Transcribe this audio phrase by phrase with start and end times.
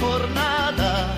[0.00, 1.16] jornada.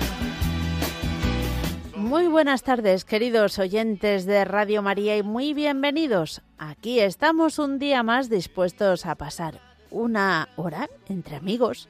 [1.95, 6.41] Muy buenas tardes, queridos oyentes de Radio María, y muy bienvenidos.
[6.57, 9.59] Aquí estamos un día más dispuestos a pasar
[9.91, 11.89] una hora entre amigos.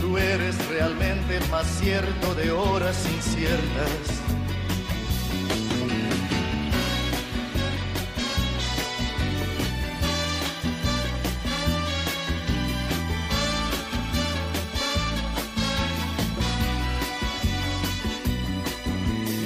[0.00, 4.37] Tú eres realmente más cierto de horas inciertas.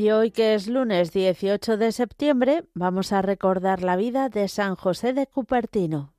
[0.00, 4.74] Y hoy que es lunes 18 de septiembre, vamos a recordar la vida de San
[4.74, 6.14] José de Cupertino.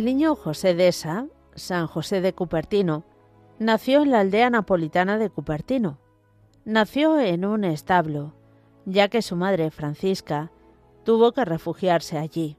[0.00, 3.04] El niño José de Esa, San José de Cupertino,
[3.58, 5.98] nació en la aldea napolitana de Cupertino.
[6.64, 8.32] Nació en un establo,
[8.86, 10.52] ya que su madre Francisca
[11.04, 12.56] tuvo que refugiarse allí,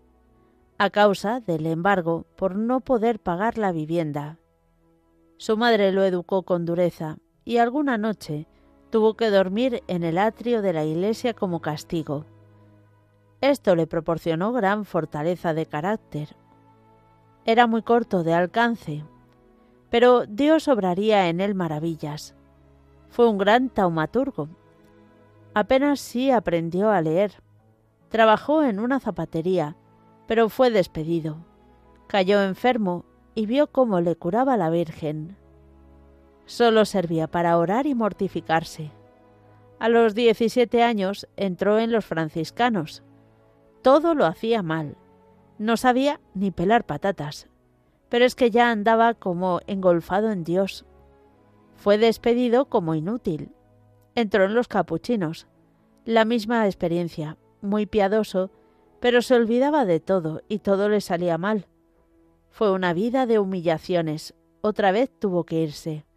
[0.78, 4.38] a causa del embargo por no poder pagar la vivienda.
[5.38, 8.46] Su madre lo educó con dureza y alguna noche
[8.92, 12.28] tuvo que dormir en el atrio de la iglesia como castigo.
[13.42, 16.40] Esto le proporcionó gran fortaleza de carácter.
[17.46, 19.04] Era muy corto de alcance,
[19.90, 22.36] pero Dios obraría en él maravillas.
[23.10, 24.48] Fue un gran taumaturgo.
[25.54, 27.42] Apenas sí aprendió a leer.
[28.10, 29.76] Trabajó en una zapatería,
[30.28, 31.38] pero fue despedido.
[32.08, 33.06] Cayó enfermo
[33.36, 35.36] y vio cómo le curaba la Virgen.
[36.46, 38.92] Solo servía para orar y mortificarse.
[39.80, 43.04] A los 17 años entró en los franciscanos.
[43.82, 44.96] Todo lo hacía mal.
[45.62, 47.48] No sabía ni pelar patatas.
[48.10, 50.88] Pero es que ya andaba como engolfado en Dios.
[51.76, 53.52] Fue despedido como inútil.
[54.16, 55.46] Entró en los capuchinos.
[56.04, 58.50] La misma experiencia, muy piadoso,
[59.00, 61.68] pero se olvidaba de todo y todo le salía mal.
[62.50, 64.34] Fue una vida de humillaciones.
[64.62, 66.08] Otra vez tuvo que irse.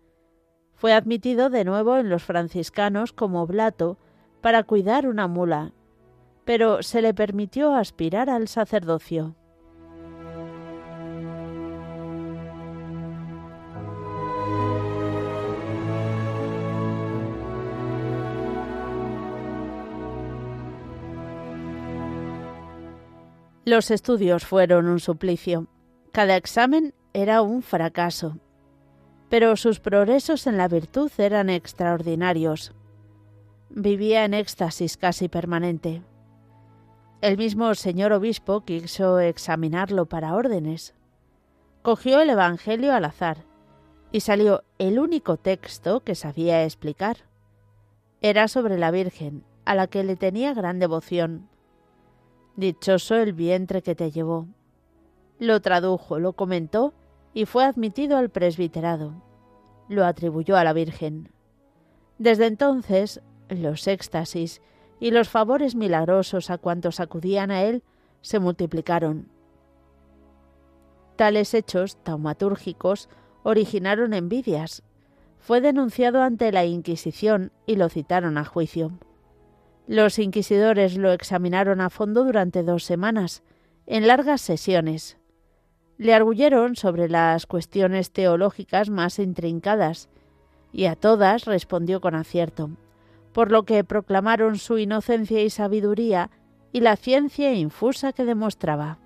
[0.73, 3.99] Fue admitido de nuevo en los franciscanos como oblato
[4.41, 5.75] para cuidar una mula,
[6.45, 9.37] pero se le permitió aspirar al sacerdocio.
[23.65, 25.69] Los estudios fueron un suplicio.
[26.13, 28.39] Cada examen era un fracaso
[29.35, 32.73] pero sus progresos en la virtud eran extraordinarios.
[33.69, 36.03] Vivía en éxtasis casi permanente.
[37.25, 40.93] El mismo señor obispo quiso examinarlo para órdenes.
[41.81, 43.47] Cogió el Evangelio al azar
[44.13, 47.17] y salió el único texto que sabía explicar.
[48.21, 51.49] Era sobre la Virgen, a la que le tenía gran devoción.
[52.57, 54.47] Dichoso el vientre que te llevó.
[55.39, 56.93] Lo tradujo, lo comentó
[57.33, 59.15] y fue admitido al presbiterado.
[59.89, 61.33] Lo atribuyó a la Virgen.
[62.19, 64.61] Desde entonces, los éxtasis
[65.01, 67.83] y los favores milagrosos a cuantos acudían a él
[68.21, 69.29] se multiplicaron.
[71.17, 73.09] Tales hechos taumatúrgicos
[73.43, 74.83] originaron envidias.
[75.39, 78.93] Fue denunciado ante la Inquisición y lo citaron a juicio.
[79.87, 83.43] Los inquisidores lo examinaron a fondo durante dos semanas,
[83.87, 85.19] en largas sesiones.
[85.99, 90.09] Le arguyeron sobre las cuestiones teológicas más intrincadas,
[90.73, 92.71] y a todas respondió con acierto,
[93.35, 96.31] por lo que proclamaron su inocencia y sabiduría
[96.73, 98.99] y la ciencia infusa que demostraba.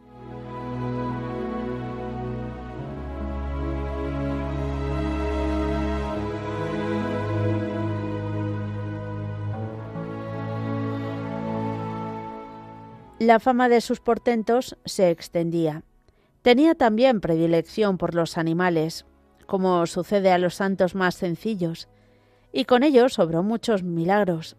[13.19, 15.83] La fama de sus portentos se extendía
[16.43, 19.07] Tenía también predilección por los animales,
[19.47, 21.89] como sucede a los santos más sencillos,
[22.53, 24.57] y con ellos sobró muchos milagros.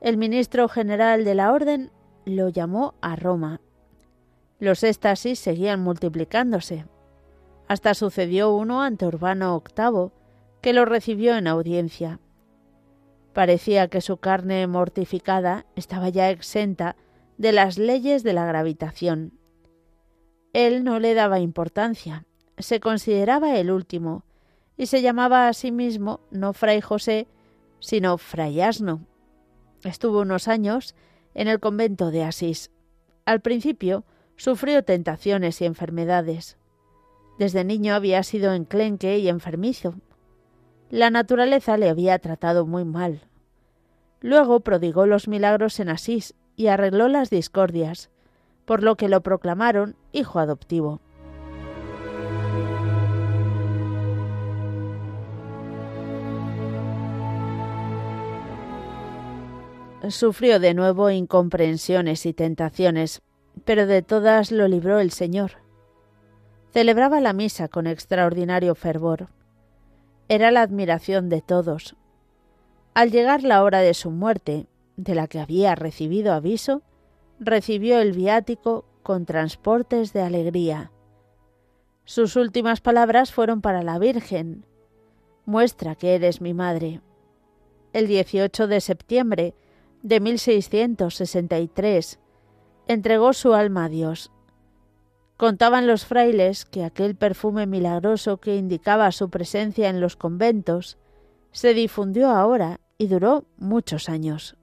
[0.00, 1.90] El ministro general de la orden
[2.24, 3.60] lo llamó a Roma.
[4.58, 6.86] Los éxtasis seguían multiplicándose.
[7.68, 10.10] Hasta sucedió uno ante Urbano VIII,
[10.60, 12.20] que lo recibió en audiencia.
[13.32, 16.96] Parecía que su carne mortificada estaba ya exenta
[17.38, 19.32] de las leyes de la gravitación.
[20.52, 22.24] Él no le daba importancia,
[22.58, 24.24] se consideraba el último,
[24.80, 27.28] y se llamaba a sí mismo no Fray José,
[27.80, 29.02] sino Fray Asno.
[29.84, 30.94] Estuvo unos años
[31.34, 32.70] en el convento de Asís.
[33.26, 34.04] Al principio
[34.36, 36.56] sufrió tentaciones y enfermedades.
[37.38, 39.96] Desde niño había sido enclenque y enfermizo.
[40.88, 43.20] La naturaleza le había tratado muy mal.
[44.22, 48.08] Luego prodigó los milagros en Asís y arregló las discordias,
[48.64, 51.02] por lo que lo proclamaron hijo adoptivo.
[60.10, 63.22] Sufrió de nuevo incomprensiones y tentaciones,
[63.64, 65.52] pero de todas lo libró el Señor.
[66.72, 69.28] Celebraba la misa con extraordinario fervor.
[70.28, 71.94] Era la admiración de todos.
[72.92, 76.82] Al llegar la hora de su muerte, de la que había recibido aviso,
[77.38, 80.90] recibió el viático con transportes de alegría.
[82.04, 84.64] Sus últimas palabras fueron para la Virgen.
[85.46, 87.00] Muestra que eres mi madre.
[87.92, 89.54] El 18 de septiembre
[90.02, 92.18] de 1663
[92.86, 94.32] entregó su alma a Dios.
[95.36, 100.98] Contaban los frailes que aquel perfume milagroso que indicaba su presencia en los conventos
[101.52, 104.56] se difundió ahora y duró muchos años.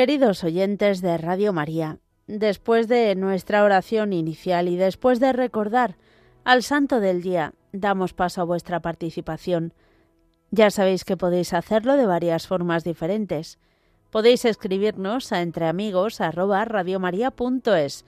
[0.00, 5.98] Queridos oyentes de Radio María, después de nuestra oración inicial y después de recordar
[6.42, 9.74] al Santo del Día, damos paso a vuestra participación.
[10.50, 13.58] Ya sabéis que podéis hacerlo de varias formas diferentes.
[14.08, 18.06] Podéis escribirnos a entreamigos@radiomaria.es,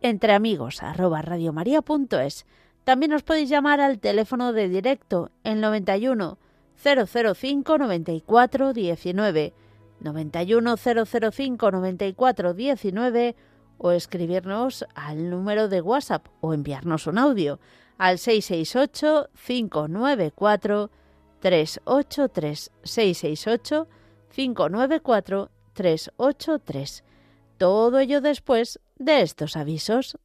[0.00, 2.46] entreamigos@radiomaria.es.
[2.84, 6.38] También os podéis llamar al teléfono de directo en 91
[6.82, 9.52] 005 94 19
[10.04, 13.36] 91005 9419
[13.78, 17.58] o escribirnos al número de WhatsApp o enviarnos un audio
[17.98, 20.90] al 668 594
[21.40, 23.88] 383 668
[24.30, 27.04] 594 383.
[27.58, 30.18] Todo ello después de estos avisos.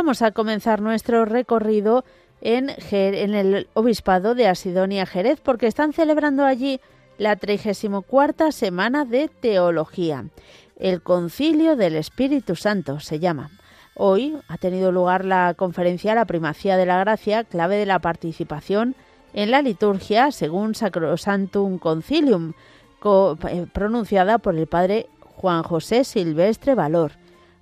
[0.00, 2.06] Vamos a comenzar nuestro recorrido
[2.40, 6.80] en, el obispado de Asidonia Jerez, porque están celebrando allí
[7.18, 10.24] la 34 semana de teología.
[10.78, 13.50] El Concilio del Espíritu Santo se llama.
[13.94, 18.94] Hoy ha tenido lugar la conferencia La Primacía de la Gracia, clave de la participación
[19.34, 22.54] en la liturgia según Sacrosantum Concilium,
[23.04, 27.12] eh, pronunciada por el padre Juan José Silvestre Valor.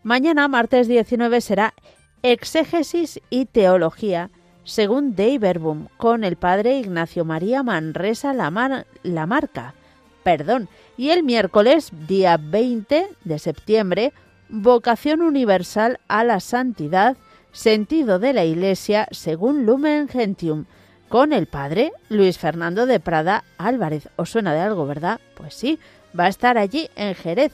[0.04, 1.74] Mañana, martes 19, será
[2.22, 4.30] Exégesis y Teología,
[4.64, 9.74] según Dei Verbum, con el padre Ignacio María Manresa Lamarca.
[10.22, 10.68] Perdón.
[10.96, 14.12] Y el miércoles, día 20 de septiembre,
[14.48, 17.16] Vocación Universal a la Santidad,
[17.52, 20.66] sentido de la Iglesia, según Lumen Gentium,
[21.08, 24.08] con el padre Luis Fernando de Prada Álvarez.
[24.16, 25.20] ¿Os suena de algo, verdad?
[25.34, 25.78] Pues sí,
[26.18, 27.52] va a estar allí en Jerez.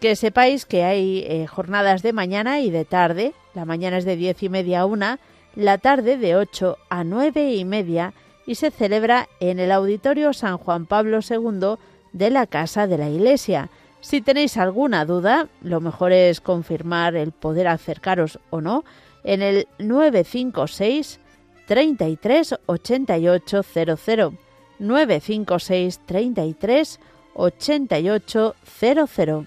[0.00, 4.16] Que sepáis que hay eh, jornadas de mañana y de tarde la mañana es de
[4.16, 5.18] diez y media a una,
[5.54, 8.12] la tarde de 8 a nueve y media
[8.46, 11.76] y se celebra en el Auditorio San Juan Pablo II
[12.12, 13.70] de la Casa de la Iglesia.
[14.02, 18.84] Si tenéis alguna duda, lo mejor es confirmar el poder acercaros o no
[19.24, 21.18] en el 956
[21.66, 24.34] 33 88 00
[24.78, 27.00] 956 33
[27.34, 29.46] 88 00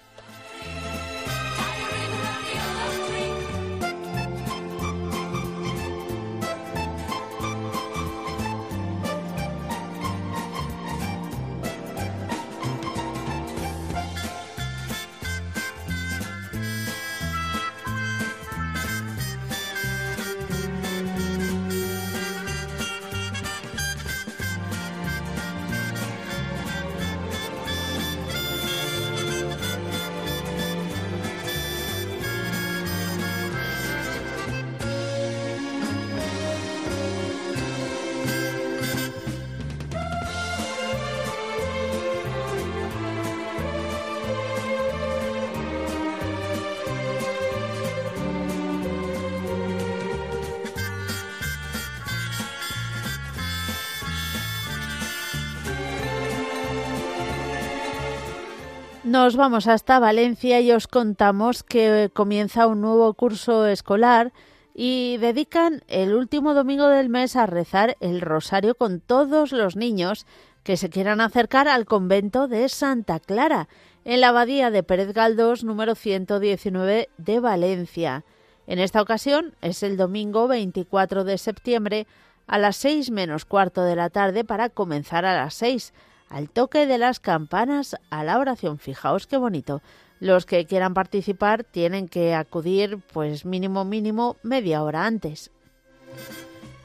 [59.30, 64.32] Nos vamos hasta Valencia y os contamos que comienza un nuevo curso escolar
[64.74, 70.26] y dedican el último domingo del mes a rezar el rosario con todos los niños
[70.64, 73.68] que se quieran acercar al convento de Santa Clara,
[74.04, 78.24] en la abadía de Pérez Galdós número 119 de Valencia.
[78.66, 82.08] En esta ocasión es el domingo 24 de septiembre
[82.48, 85.92] a las seis menos cuarto de la tarde para comenzar a las seis
[86.30, 88.78] al toque de las campanas a la oración.
[88.78, 89.82] Fijaos qué bonito.
[90.20, 95.50] Los que quieran participar tienen que acudir pues mínimo mínimo media hora antes.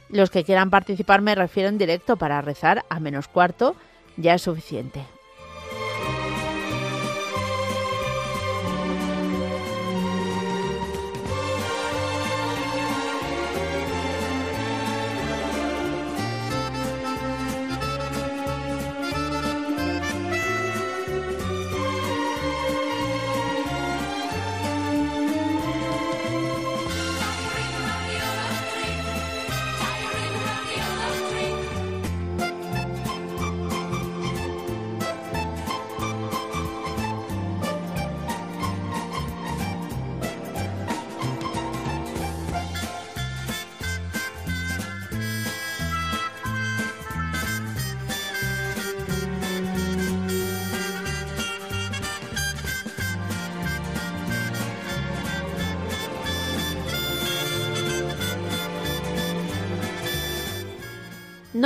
[0.10, 3.76] Los que quieran participar me refiero en directo para rezar a menos cuarto,
[4.18, 5.02] ya es suficiente.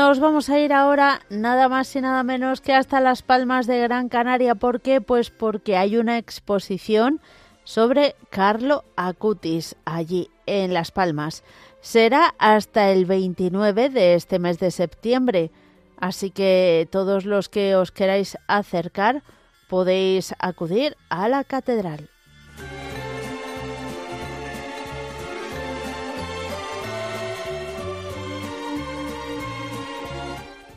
[0.10, 3.78] Nos vamos a ir ahora nada más y nada menos que hasta Las Palmas de
[3.78, 4.56] Gran Canaria.
[4.56, 5.02] ¿Por qué?
[5.02, 7.22] Pues porque hay una exposición
[7.64, 11.44] sobre Carlo Acutis allí en Las Palmas.
[11.80, 15.52] Será hasta el 29 de este mes de septiembre.
[16.00, 19.22] Así que todos los que os queráis acercar
[19.68, 22.10] podéis acudir a la catedral.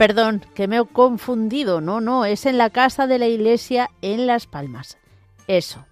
[0.03, 1.81] Perdón, que me he confundido.
[1.81, 4.99] No, no, es en la casa de la iglesia en Las Palmas.
[5.47, 5.87] Eso.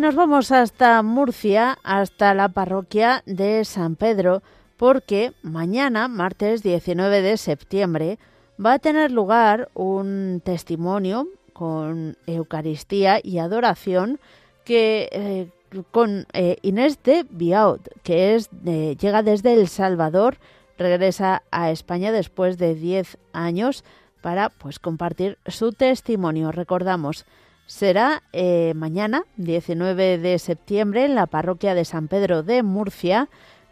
[0.00, 4.42] Nos vamos hasta Murcia, hasta la parroquia de San Pedro,
[4.78, 8.18] porque mañana, martes 19 de septiembre,
[8.58, 14.18] va a tener lugar un testimonio con Eucaristía y adoración
[14.64, 15.48] que eh,
[15.90, 20.38] con eh, Inés de Biaud, que es llega desde El Salvador,
[20.78, 23.84] regresa a España después de 10 años
[24.22, 26.52] para pues compartir su testimonio.
[26.52, 27.26] Recordamos
[27.70, 33.28] será eh, mañana, 19 de septiembre, en la parroquia de San Pedro de Murcia,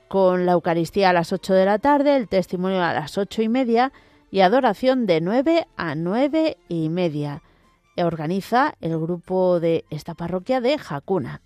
[0.07, 3.49] con la Eucaristía a las 8 de la tarde, el testimonio a las ocho y
[3.49, 3.93] media
[4.31, 7.43] y adoración de 9 a 9 y media.
[7.97, 11.43] Organiza el grupo de esta parroquia de Jacuna.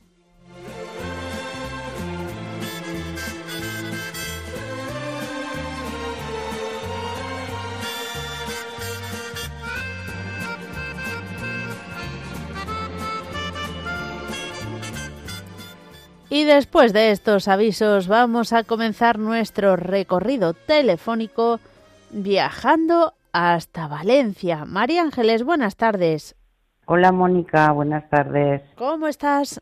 [16.32, 21.60] Y después de estos avisos vamos a comenzar nuestro recorrido telefónico
[22.10, 24.64] viajando hasta Valencia.
[24.64, 26.34] María Ángeles, buenas tardes.
[26.86, 28.62] Hola Mónica, buenas tardes.
[28.76, 29.60] ¿Cómo estás?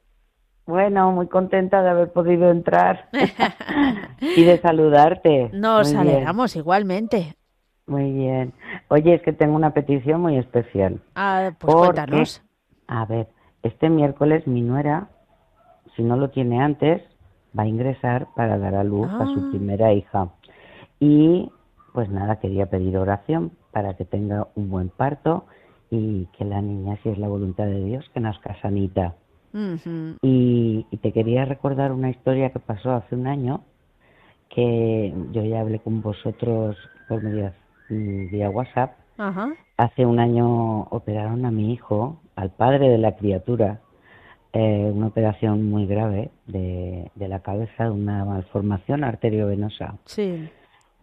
[0.64, 3.08] Bueno, muy contenta de haber podido entrar
[4.20, 5.50] y de saludarte.
[5.52, 7.34] Nos alegramos igualmente.
[7.88, 8.52] Muy bien.
[8.86, 11.00] Oye, es que tengo una petición muy especial.
[11.16, 12.42] Ah, pues cuéntanos.
[12.86, 13.26] A ver,
[13.64, 15.08] este miércoles mi nuera,
[15.96, 17.02] si no lo tiene antes,
[17.58, 19.48] va a ingresar para dar a luz a su ah.
[19.50, 20.28] primera hija.
[20.98, 21.50] Y
[21.92, 25.44] pues nada, quería pedir oración para que tenga un buen parto
[25.90, 29.14] y que la niña, si es la voluntad de Dios, que nazca sanita.
[30.22, 33.62] y, te quería recordar una historia que pasó hace un año,
[34.48, 36.76] que yo ya hablé con vosotros
[37.08, 37.52] por medio
[37.88, 38.92] vía WhatsApp.
[39.76, 43.80] Hace un año operaron a mi hijo, al padre de la criatura,
[44.52, 49.96] eh, una operación muy grave de, de la cabeza, una malformación arteriovenosa.
[50.04, 50.48] Sí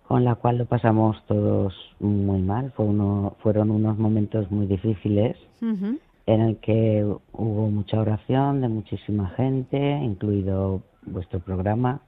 [0.08, 2.72] con la cual lo pasamos todos muy mal.
[2.76, 9.30] Fue uno, fueron unos momentos muy difíciles en el que hubo mucha oración de muchísima
[9.32, 12.02] gente, incluido vuestro programa,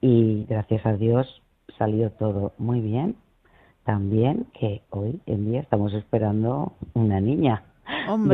[0.00, 1.42] y gracias a Dios
[1.78, 3.16] salió todo muy bien.
[3.84, 7.62] También que hoy en día estamos esperando una niña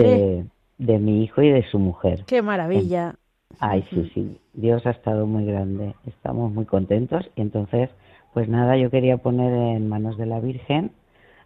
[0.03, 0.47] De,
[0.85, 2.25] de mi hijo y de su mujer.
[2.27, 3.14] ¡Qué maravilla!
[3.61, 4.38] Ay, sí, sí.
[4.55, 5.95] Dios ha estado muy grande.
[6.07, 7.90] Estamos muy contentos y entonces
[8.33, 10.92] pues nada, yo quería poner en manos de la Virgen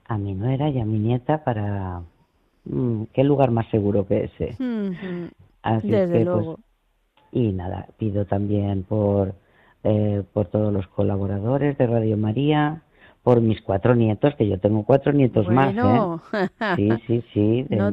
[0.06, 2.02] a mi nuera y a mi nieta para...
[2.64, 4.56] Mm, ¿Qué lugar más seguro que ese?
[5.62, 6.58] Así Desde que, pues, luego.
[7.32, 9.34] y nada, pido también por,
[9.82, 12.82] eh, por todos los colaboradores de Radio María,
[13.22, 15.74] por mis cuatro nietos, que yo tengo cuatro nietos más.
[15.74, 16.48] ¿eh?
[16.76, 17.66] Sí, sí, sí.
[17.70, 17.92] No,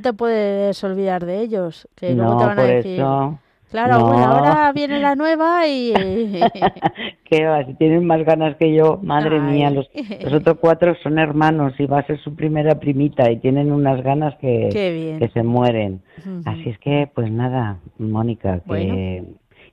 [0.00, 2.94] te puedes olvidar de ellos, que no, te van a decir...
[2.94, 3.38] Eso,
[3.70, 5.92] Claro, bueno, ahora viene la nueva y...
[7.24, 7.64] ¿Qué va?
[7.64, 9.88] Si tienen más ganas que yo, madre mía, los,
[10.32, 14.34] otros cuatro son hermanos y va a ser su primera primita y tienen unas ganas
[14.38, 16.02] que, que se mueren.
[16.44, 19.22] Así es que, pues nada, Mónica, que,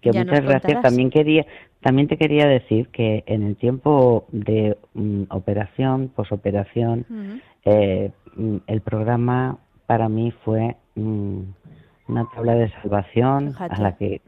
[0.01, 0.83] que muchas gracias.
[0.83, 1.47] También quería,
[1.81, 8.81] también te quería decir que en el tiempo de mm, operación, posoperación, eh, mm, el
[8.81, 10.75] programa para mí fue...
[10.95, 11.41] Mm,
[12.07, 14.21] una tabla de salvación a la que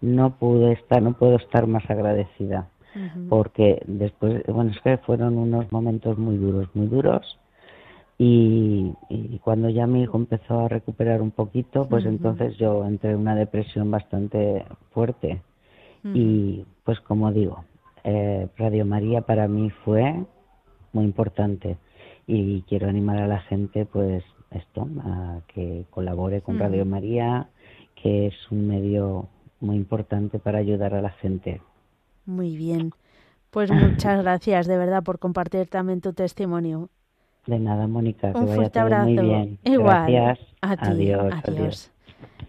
[0.00, 2.68] no pude estar, no puedo estar más agradecida.
[3.28, 7.38] Porque después, bueno, es que fueron unos momentos muy duros, muy duros.
[8.16, 8.94] Y,
[9.44, 13.34] cuando ya mi hijo empezó a recuperar un poquito, pues entonces yo entré en una
[13.34, 15.42] depresión bastante fuerte.
[16.14, 17.64] Y pues como digo,
[18.04, 20.24] eh, Radio María para mí fue
[20.92, 21.76] muy importante
[22.28, 27.48] y quiero animar a la gente pues esto, a que colabore con Radio María,
[28.00, 29.28] que es un medio
[29.60, 31.60] muy importante para ayudar a la gente.
[32.24, 32.92] Muy bien.
[33.50, 36.88] Pues muchas gracias de verdad por compartir también tu testimonio.
[37.46, 38.32] De nada, Mónica.
[38.34, 39.04] Un que fuerte vaya abrazo.
[39.04, 39.58] muy bien.
[39.64, 40.12] Igual.
[40.12, 40.48] Gracias.
[40.60, 41.92] adiós, adiós.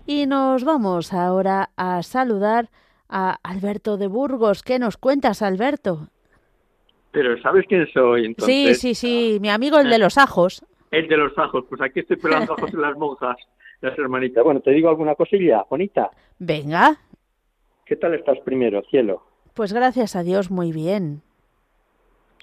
[0.06, 2.70] Y nos vamos ahora a saludar
[3.10, 4.64] a Alberto de Burgos.
[4.64, 6.10] ¿Qué nos cuentas, Alberto?
[7.12, 8.80] Pero ¿sabes quién soy entonces?
[8.80, 10.66] Sí, sí, sí, mi amigo el de los ajos.
[10.92, 13.38] El de los ajos, pues aquí estoy pelando ajos en las monjas,
[13.82, 14.44] las hermanitas.
[14.44, 16.10] Bueno, te digo alguna cosilla, bonita.
[16.40, 16.98] Venga.
[17.86, 19.24] ¿Qué tal estás primero, cielo?
[19.54, 21.22] Pues gracias a Dios, muy bien.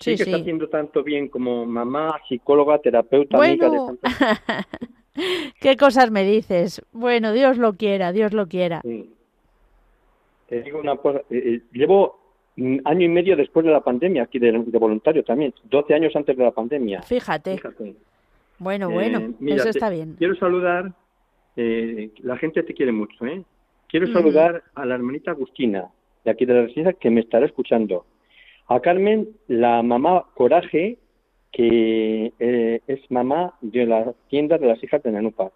[0.01, 3.79] Sí, que está haciendo tanto bien como mamá, psicóloga, terapeuta, amiga de
[5.61, 6.83] ¿Qué cosas me dices?
[6.93, 8.83] Bueno, Dios lo quiera, Dios lo quiera.
[10.49, 12.19] Te digo una cosa, eh, eh, llevo
[12.85, 16.45] año y medio después de la pandemia aquí de, voluntario también, 12 años antes de
[16.45, 17.03] la pandemia.
[17.03, 17.57] Fíjate.
[17.57, 17.95] Fíjate.
[18.59, 20.15] Bueno, bueno, eh, eso está bien.
[20.19, 20.93] Quiero saludar,
[21.57, 23.43] eh, la gente te quiere mucho, ¿eh?
[23.89, 25.85] Quiero saludar a la hermanita Agustina,
[26.25, 28.07] de aquí de la residencia, que me estará escuchando.
[28.67, 30.99] A Carmen, la mamá Coraje,
[31.53, 35.53] que eh, es mamá de la tienda de las hijas de Nanupa.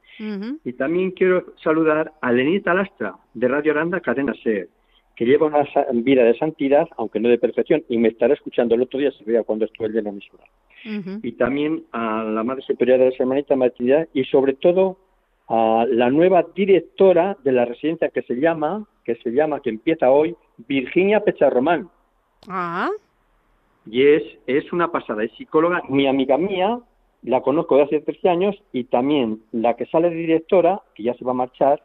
[0.64, 4.68] Y también quiero saludar a Lenita Lastra, de Radio Aranda Cadena Ser,
[5.16, 8.82] que lleva una vida de santidad, aunque no de perfección, y me estará escuchando el
[8.82, 10.12] otro día, se veía cuando estuve en la
[10.84, 14.98] y también a la Madre Superiora de la Hermanita Maternidad y sobre todo
[15.48, 20.10] a la nueva directora de la residencia que se llama, que se llama, que empieza
[20.10, 20.36] hoy,
[20.68, 21.88] Virginia Pecharromán.
[22.48, 22.90] Ah.
[23.90, 26.78] Y es, es una pasada, es psicóloga, mi amiga mía,
[27.22, 31.14] la conozco de hace 13 años y también la que sale de directora, que ya
[31.14, 31.82] se va a marchar,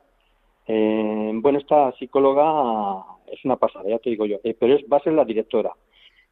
[0.68, 4.98] eh, bueno, esta psicóloga es una pasada, ya te digo yo, eh, pero es, va
[4.98, 5.72] a ser la directora.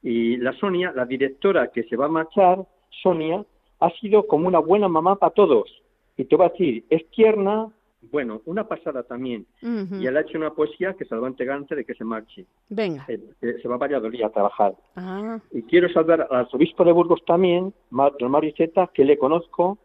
[0.04, 2.66] Y la Sonia, la directora que se va a marchar,
[3.04, 3.46] Sonia,
[3.80, 5.70] ha sido como una buena mamá para todos.
[6.18, 7.70] Y te voy a decir, es tierna,
[8.12, 9.46] bueno, una pasada también.
[9.62, 11.94] Y él ha hecho una poesía que se la va a entregar antes de que
[11.94, 12.46] se marche.
[12.70, 13.06] Venga.
[13.08, 14.76] Eh, eh, se va a Valladolid a trabajar.
[14.96, 15.40] Ah.
[15.52, 19.78] Y quiero saludar al arzobispo de Burgos también, don Mario Zeta, que le conozco,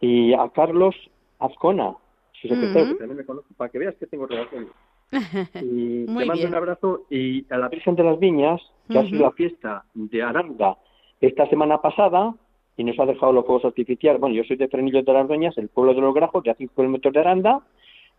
[0.00, 0.94] y a Carlos
[1.38, 1.94] Azcona,
[2.32, 4.68] su secretario, que también me conozco, para que veas que tengo relación.
[5.12, 9.22] Y te mando un abrazo y a la Virgen de las Viñas, que ha sido
[9.22, 10.76] la fiesta de Aranda
[11.20, 12.34] esta semana pasada,
[12.76, 14.20] y nos ha dejado los fuegos artificiales.
[14.20, 16.54] Bueno, yo soy de Frenillo de las Doñas, el pueblo de los Grajos, de a
[16.54, 17.62] 5 kilómetros de Aranda,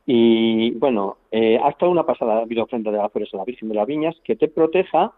[0.06, 3.44] y bueno, eh, ha estado una pasada, ha habido ofrenda de la flores a la
[3.44, 5.14] Virgen de las Viñas, que te proteja,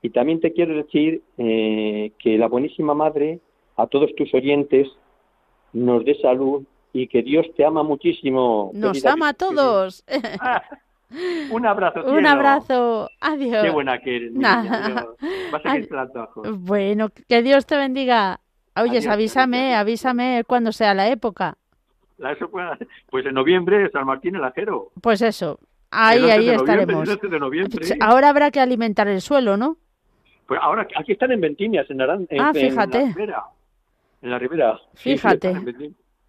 [0.00, 3.40] y también te quiero decir eh, que la buenísima Madre,
[3.76, 4.88] a todos tus oyentes,
[5.72, 8.70] nos dé salud y que Dios te ama muchísimo.
[8.74, 10.04] Nos ama a todos.
[11.50, 12.04] Un abrazo.
[12.04, 13.10] Un abrazo.
[13.20, 13.62] Adiós.
[13.62, 14.32] Qué buena que eres.
[14.34, 15.88] Vas a seguir
[16.58, 18.40] Bueno, que Dios te bendiga.
[18.76, 21.56] Oye, avísame, avísame cuando sea la época.
[22.18, 22.36] La
[23.10, 24.90] pues en noviembre, San Martín el Ajero.
[25.00, 27.08] Pues eso, ahí, ahí estaremos.
[28.00, 29.76] Ahora habrá que alimentar el suelo, ¿no?
[30.46, 32.98] Pues ahora, aquí están en Ventinias, en ah, fíjate.
[32.98, 33.44] En la Ribera.
[34.22, 34.80] En la Ribera.
[34.94, 35.54] Fíjate.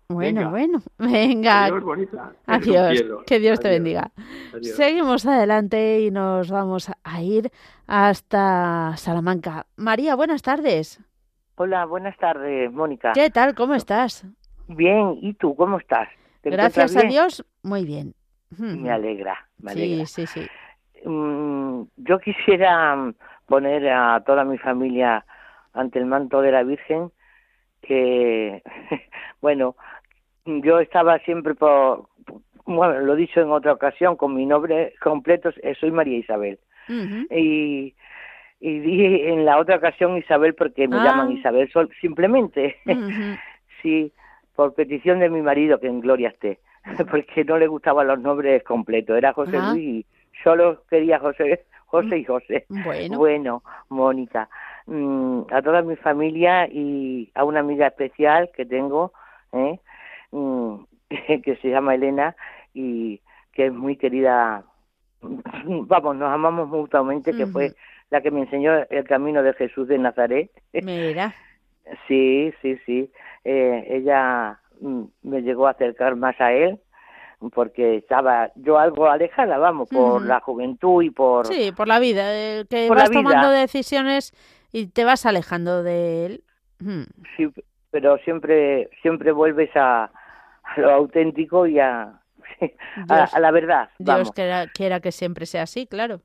[0.09, 1.65] Bueno, bueno, venga.
[1.65, 2.33] Adiós, bonita.
[2.47, 4.11] Adiós, que Dios te bendiga.
[4.61, 7.51] Seguimos adelante y nos vamos a ir
[7.85, 9.67] hasta Salamanca.
[9.77, 10.99] María, buenas tardes.
[11.55, 13.13] Hola, buenas tardes, Mónica.
[13.13, 13.53] ¿Qué tal?
[13.53, 14.25] ¿Cómo estás?
[14.67, 16.09] Bien, ¿y tú cómo estás?
[16.43, 18.15] Gracias a Dios, muy bien.
[18.57, 20.05] Me alegra, me alegra.
[20.07, 21.07] Sí, sí, sí.
[21.07, 23.13] Mm, yo quisiera
[23.45, 25.23] poner a toda mi familia
[25.73, 27.11] ante el manto de la Virgen,
[27.81, 28.63] que,
[29.41, 29.75] bueno,
[30.63, 32.07] yo estaba siempre por,
[32.65, 36.59] bueno, lo he dicho en otra ocasión, con mi nombre completo, eh, soy María Isabel.
[37.29, 37.93] Y
[38.59, 41.33] y dije en la otra ocasión Isabel porque me llaman ah.
[41.33, 42.75] Isabel Sol, simplemente,
[43.81, 44.11] sí,
[44.55, 46.59] por petición de mi marido que en gloria esté,
[47.09, 50.05] porque no le gustaban los nombres completos, era José Luis y
[50.43, 52.65] solo quería José, José y José.
[52.69, 54.49] Bueno, bueno Mónica,
[54.87, 59.13] mm, a toda mi familia y a una amiga especial que tengo,
[59.53, 59.79] ¿eh?
[60.31, 60.75] Mm,
[61.43, 62.35] que se llama Elena
[62.73, 63.21] y
[63.53, 64.63] que es muy querida,
[65.21, 67.73] vamos, nos amamos mutuamente, que fue
[68.09, 70.49] la que me enseñó el camino de Jesús de Nazaret.
[70.73, 71.33] Mira.
[72.07, 73.11] sí, sí, sí.
[73.43, 76.79] Eh, ella mm, me llegó a acercar más a él
[77.53, 81.47] porque estaba yo algo alejada, vamos, por la juventud y por...
[81.47, 84.33] Sí, por la vida, que vas tomando decisiones
[84.73, 86.43] y te vas alejando de él.
[87.37, 87.49] Sí,
[87.91, 90.11] pero siempre siempre vuelves a,
[90.77, 92.21] lo auténtico y a,
[93.09, 93.89] a, la verdad.
[93.99, 94.31] Dios
[94.73, 96.21] quiera que siempre sea así, claro.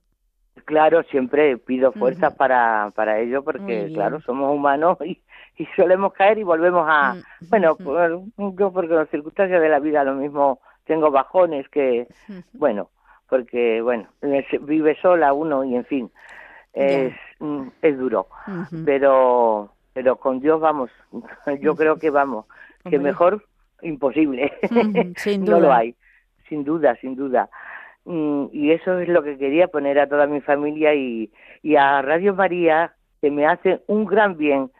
[0.66, 5.20] Claro, siempre pido fuerza para, para ello porque, claro, somos humanos y,
[5.58, 7.16] y solemos caer y volvemos a...
[7.48, 7.76] Bueno,
[8.38, 12.06] yo porque las circunstancias de la vida lo mismo tengo bajones que,
[12.52, 12.90] bueno,
[13.28, 14.08] porque, bueno,
[14.60, 16.10] vive sola uno y en fin,
[16.72, 18.28] es, mm, es duro.
[18.84, 20.90] Pero pero con Dios vamos,
[21.60, 22.46] yo creo que vamos,
[22.88, 23.46] que mejor
[23.84, 24.52] imposible.
[25.16, 25.56] Sin duda.
[25.56, 25.94] no lo hay,
[26.48, 27.48] sin duda, sin duda.
[28.04, 31.30] Mm, y eso es lo que quería poner a toda mi familia y,
[31.62, 34.70] y a Radio María, que me hace un gran bien,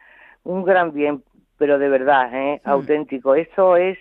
[0.43, 1.23] un gran bien,
[1.57, 2.61] pero de verdad, ¿eh?
[2.63, 2.69] Mm.
[2.69, 3.35] auténtico.
[3.35, 3.97] Eso es,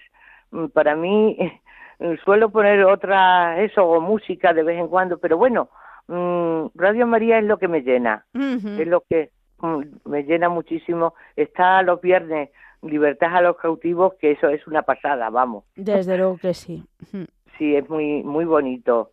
[0.51, 1.39] mm, para mí,
[2.25, 5.69] suelo poner otra, eso, o música de vez en cuando, pero bueno,
[6.07, 9.31] Radio María es lo que me llena, es lo que
[10.05, 11.15] me llena muchísimo.
[11.35, 12.51] Está los viernes,
[12.85, 15.65] Libertad a los cautivos, que eso es una pasada, vamos.
[15.75, 16.85] Desde luego que sí.
[17.59, 19.11] Sí, es muy muy bonito.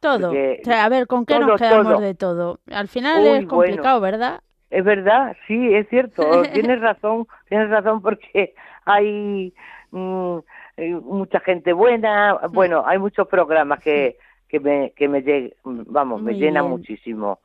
[0.00, 0.30] Todo.
[0.30, 2.60] a ver, ¿con qué nos quedamos de todo?
[2.70, 4.40] Al final es complicado, ¿verdad?
[4.70, 6.42] Es verdad, sí, es cierto.
[6.52, 9.54] tienes razón, tienes razón porque hay
[9.90, 10.38] mm,
[10.76, 12.38] eh, mucha gente buena.
[12.52, 17.40] Bueno, hay muchos programas que que me que me vamos, me llenan muchísimo.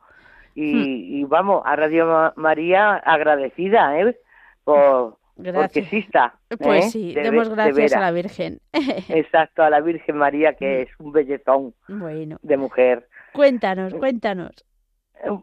[0.54, 1.14] Y, mm.
[1.14, 4.16] y vamos a Radio María agradecida, ¿eh?
[4.64, 5.66] Por Gracias.
[5.66, 6.34] Porque exista.
[6.58, 6.90] Pues ¿eh?
[6.90, 8.60] sí, demos gracias a la Virgen.
[9.08, 10.82] Exacto, a la Virgen María, que mm.
[10.82, 12.38] es un bellezón bueno.
[12.42, 13.08] de mujer.
[13.32, 14.52] Cuéntanos, cuéntanos.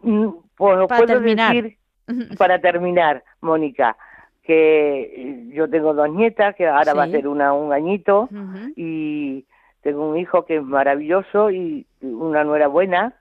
[0.02, 1.54] Mm, pues, para terminar.
[1.54, 1.78] Decir,
[2.38, 3.98] para terminar, Mónica,
[4.44, 8.30] que yo tengo dos nietas, que ahora va a ser una un añito,
[8.76, 9.46] y
[9.82, 13.14] tengo un hijo que es maravilloso y una nuera buena,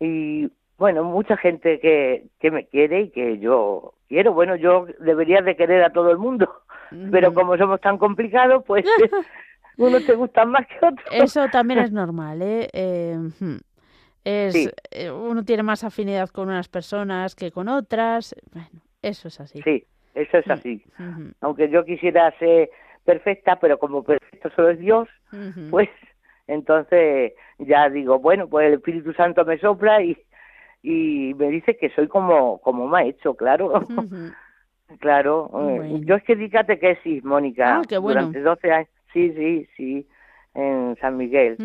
[0.00, 4.32] y bueno, mucha gente que, que me quiere y que yo quiero.
[4.32, 6.62] Bueno, yo debería de querer a todo el mundo,
[7.10, 8.84] pero como somos tan complicados, pues
[9.76, 11.04] uno te gusta más que otro.
[11.10, 12.68] Eso también es normal, ¿eh?
[12.72, 13.18] eh
[14.24, 18.34] es, eh, Uno tiene más afinidad con unas personas que con otras.
[18.52, 19.62] Bueno, eso es así.
[19.62, 20.84] Sí, eso es mm, así.
[21.40, 22.70] Aunque yo quisiera ser
[23.04, 25.08] perfecta, pero como perfecto solo es Dios,
[25.70, 25.88] pues
[26.46, 30.16] entonces ya digo, bueno, pues el Espíritu Santo me sopla y
[30.82, 33.72] y me dice que soy como como me ha hecho, claro.
[35.00, 35.50] claro.
[35.68, 38.20] Eh, yo es que di catequesis, Mónica, ah, qué bueno.
[38.20, 38.88] durante 12 años.
[39.12, 40.06] Sí, sí, sí.
[40.54, 41.56] en San Miguel.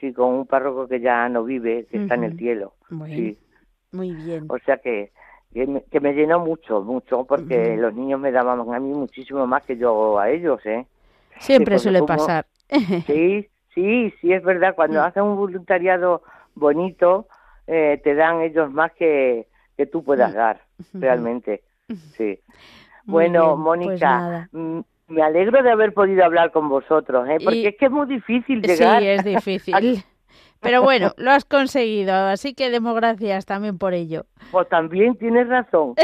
[0.00, 2.74] Sí, con un párroco que ya no vive, que está en el cielo.
[3.06, 3.38] sí.
[3.92, 4.46] Muy bien.
[4.48, 5.12] O sea que,
[5.52, 9.76] que, me, llenó mucho, mucho, porque los niños me daban a mí muchísimo más que
[9.76, 10.86] yo a ellos, ¿eh?
[11.38, 12.46] Siempre suele pasar.
[13.06, 14.74] sí, sí, sí, es verdad.
[14.74, 15.04] Cuando mm.
[15.04, 16.22] haces un voluntariado
[16.54, 17.26] bonito,
[17.66, 19.46] eh, te dan ellos más que,
[19.76, 20.62] que tú puedas dar,
[20.94, 21.62] realmente.
[22.16, 22.38] Sí.
[23.04, 27.36] bueno, pues Mónica, mm, me alegro de haber podido hablar con vosotros, ¿eh?
[27.44, 29.02] porque es que es muy difícil llegar.
[29.02, 30.02] Sí, es difícil.
[30.60, 34.24] Pero bueno, lo has conseguido, así que demos gracias también por ello.
[34.52, 35.94] Pues también tienes razón.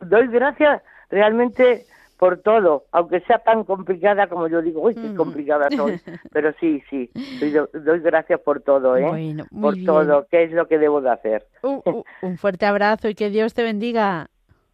[0.00, 1.84] doy gracias realmente
[2.22, 5.16] por todo, aunque sea tan complicada como yo digo, uy, qué mm.
[5.16, 6.00] complicada soy,
[6.32, 9.36] pero sí, sí, doy, gracias por todo, ¿eh?
[9.60, 11.48] por todo, ¿qué es lo que debo de hacer?
[11.62, 14.28] un fuerte abrazo y que Dios te bendiga.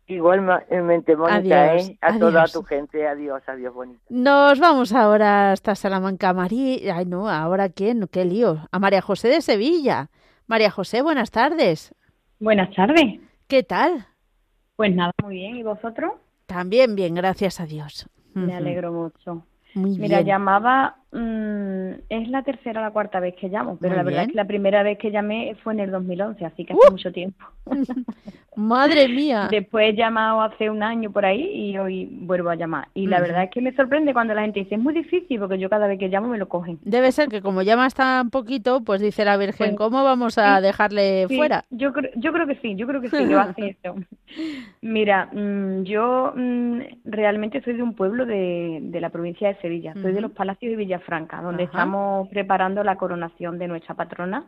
[0.09, 1.97] Igualmente, Mónica, ¿eh?
[2.03, 3.07] A toda tu gente.
[3.07, 4.03] Adiós, adiós, bonita.
[4.11, 6.35] Nos vamos ahora hasta Salamanca.
[6.35, 8.09] María, ay no, ¿ahora quién?
[8.13, 8.59] Qué lío.
[8.71, 10.11] A María José de Sevilla.
[10.47, 11.95] María José, buenas tardes.
[12.41, 13.21] Buenas tardes.
[13.47, 14.07] ¿Qué tal?
[14.77, 15.57] Pues nada, muy bien.
[15.57, 16.13] ¿Y vosotros?
[16.49, 18.09] También bien, gracias a Dios.
[18.33, 19.45] Me alegro mucho.
[19.75, 24.23] Mira, llamaba, mm, es la tercera o la cuarta vez que llamo, pero la verdad
[24.25, 26.93] es que la primera vez que llamé fue en el 2011, así que hace ¡Uh!
[26.93, 27.45] mucho tiempo.
[28.59, 29.47] Madre mía.
[29.49, 32.89] Después he llamado hace un año por ahí y hoy vuelvo a llamar.
[32.93, 35.61] Y la verdad es que me sorprende cuando la gente dice, es muy difícil, porque
[35.61, 36.81] yo cada vez que llamo me lo cogen.
[36.83, 40.61] Debe ser que como llamas tan poquito, pues dice la Virgen, pues, ¿cómo vamos a
[40.61, 41.65] dejarle fuera?
[41.71, 43.95] Yo creo, yo creo que sí, yo creo que sí, lo hace eso.
[44.83, 49.95] Mira, mm, yo mm, realmente soy de un pueblo de, de la provincia de Sevilla,
[50.03, 54.47] soy de los Palacios de Villafranca, donde estamos preparando la coronación de nuestra patrona.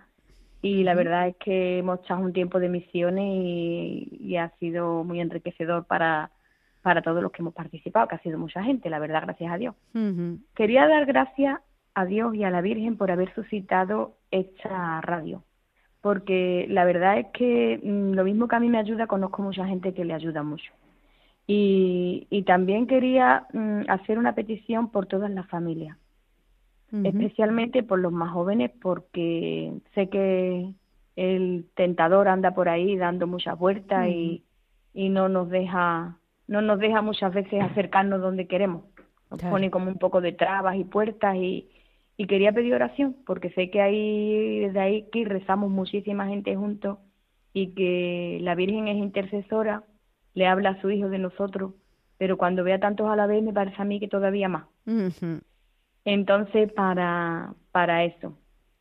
[0.63, 5.21] Y la verdad es que hemos echado un tiempo de misiones y, ha sido muy
[5.21, 6.31] enriquecedor para,
[6.83, 9.57] para todos los que hemos participado, que ha sido mucha gente, la verdad, gracias a
[9.57, 9.75] Dios.
[10.55, 11.61] Quería dar gracias
[11.95, 15.43] a Dios y a la Virgen por haber suscitado esta radio,
[16.01, 19.67] porque la verdad es que mm, lo mismo que a mí me ayuda, conozco mucha
[19.67, 20.73] gente que le ayuda mucho.
[21.47, 25.97] Y, y también quería mm, hacer una petición por todas las familias,
[27.05, 30.72] especialmente por los más jóvenes, porque sé que
[31.16, 34.44] el tentador anda por ahí dando muchas vueltas y,
[34.94, 36.16] y no nos deja
[36.50, 38.83] no nos deja muchas veces acercarnos donde queremos.
[39.31, 41.70] Nos pone como un poco de trabas y puertas y,
[42.16, 46.98] y quería pedir oración porque sé que ahí desde ahí que rezamos muchísima gente juntos
[47.53, 49.85] y que la Virgen es intercesora,
[50.35, 51.74] le habla a su hijo de nosotros,
[52.18, 54.64] pero cuando vea tantos a la vez me parece a mí que todavía más.
[56.05, 58.35] Entonces, para, para eso.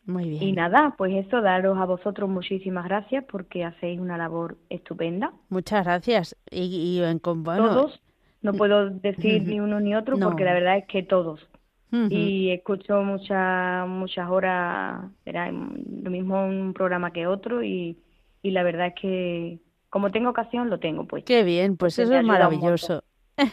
[0.05, 0.43] Muy bien.
[0.43, 5.31] Y nada, pues eso, daros a vosotros muchísimas gracias porque hacéis una labor estupenda.
[5.49, 6.35] Muchas gracias.
[6.49, 8.01] Y, en, Todos,
[8.41, 11.47] no puedo decir ni uno ni otro porque la verdad es que todos.
[11.91, 17.97] Y escucho muchas muchas horas, era lo mismo un programa que otro y,
[18.43, 21.23] y la verdad es que como tengo ocasión lo tengo pues.
[21.23, 23.03] Qué bien, pues eso es maravilloso.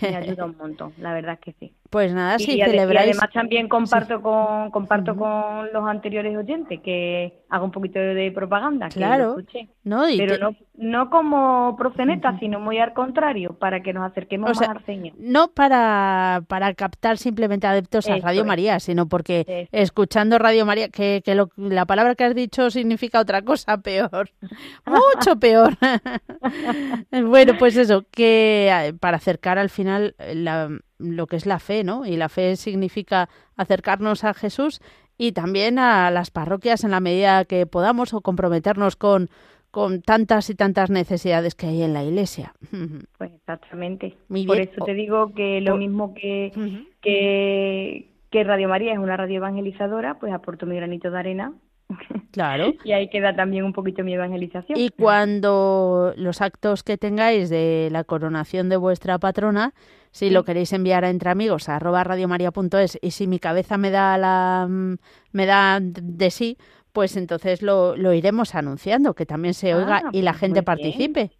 [0.03, 1.75] Me ayuda un montón, la verdad es que sí.
[1.91, 3.09] Pues nada, si celebráis...
[3.09, 8.33] Y además también comparto con comparto con los anteriores oyentes que hago un poquito de
[8.33, 9.37] propaganda, claro.
[9.85, 14.69] No, pero no, no como proceneta, sino muy al contrario, para que nos acerquemos más
[14.69, 15.15] al Señor.
[15.19, 21.23] No para, para captar simplemente adeptos a Radio María, sino porque escuchando Radio María, que,
[21.25, 24.31] que la palabra que has dicho significa otra cosa peor,
[24.87, 25.77] mucho peor.
[27.11, 31.85] bueno, pues eso, que eh, para acercar al final la, lo que es la fe,
[31.85, 32.07] ¿no?
[32.07, 34.81] Y la fe significa acercarnos a Jesús
[35.19, 39.29] y también a las parroquias en la medida que podamos o comprometernos con,
[39.71, 42.55] con tantas y tantas necesidades que hay en la iglesia.
[43.19, 44.17] Pues exactamente.
[44.29, 46.53] Por eso te digo que lo mismo que,
[47.01, 51.53] que, que Radio María es una radio evangelizadora, pues aporto mi granito de arena
[52.33, 52.75] Claro.
[52.85, 54.79] y ahí queda también un poquito mi evangelización.
[54.79, 59.73] Y cuando los actos que tengáis de la coronación de vuestra patrona,
[60.17, 63.91] si lo queréis enviar a entre amigos a arroba radiomaria.es y si mi cabeza me
[63.91, 66.57] da la me da de sí,
[66.93, 70.63] pues entonces lo, lo iremos anunciando, que también se oiga ah, y la pues gente
[70.63, 71.33] participe.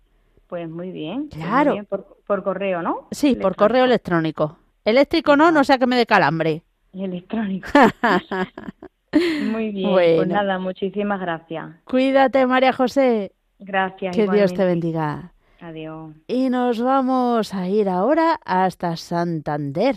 [0.47, 1.31] Pues muy bien.
[1.31, 1.83] Pues claro.
[1.89, 3.09] Por, por, correo, ¿no?
[3.13, 4.59] Sí, por correo electrónico.
[4.85, 6.63] Eléctrico no, no sea que me dé calambre.
[6.93, 7.67] Electrónico.
[9.51, 11.77] Muy bien, pues nada, muchísimas gracias.
[11.85, 13.33] Cuídate, María José.
[13.59, 14.15] Gracias.
[14.15, 15.33] Que Dios te bendiga.
[15.61, 16.15] Adiós.
[16.29, 19.97] Y nos vamos a ir ahora hasta Santander.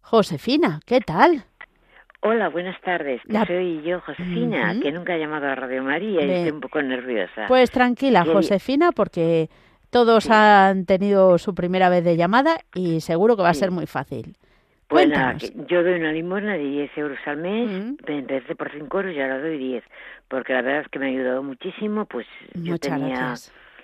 [0.00, 1.44] Josefina, ¿qué tal?
[2.20, 3.20] Hola, buenas tardes.
[3.46, 7.46] Soy yo, Josefina, que nunca he llamado a Radio María y estoy un poco nerviosa.
[7.46, 9.48] Pues tranquila, Josefina, porque
[9.90, 13.86] todos han tenido su primera vez de llamada y seguro que va a ser muy
[13.86, 14.36] fácil.
[14.88, 15.36] Pues nada,
[15.68, 17.96] yo doy una limosna de 10 euros al mes, mm.
[18.06, 19.84] empecé por 5 euros y ahora doy 10,
[20.28, 23.34] porque la verdad es que me ha ayudado muchísimo, pues yo tenía...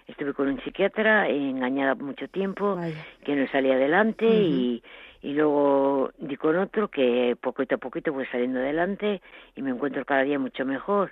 [0.07, 2.79] Estuve con un psiquiatra engañada mucho tiempo,
[3.25, 4.83] que no salía adelante y,
[5.23, 9.23] y luego di con otro que poquito a poquito voy saliendo adelante
[9.57, 11.11] y me encuentro cada día mucho mejor.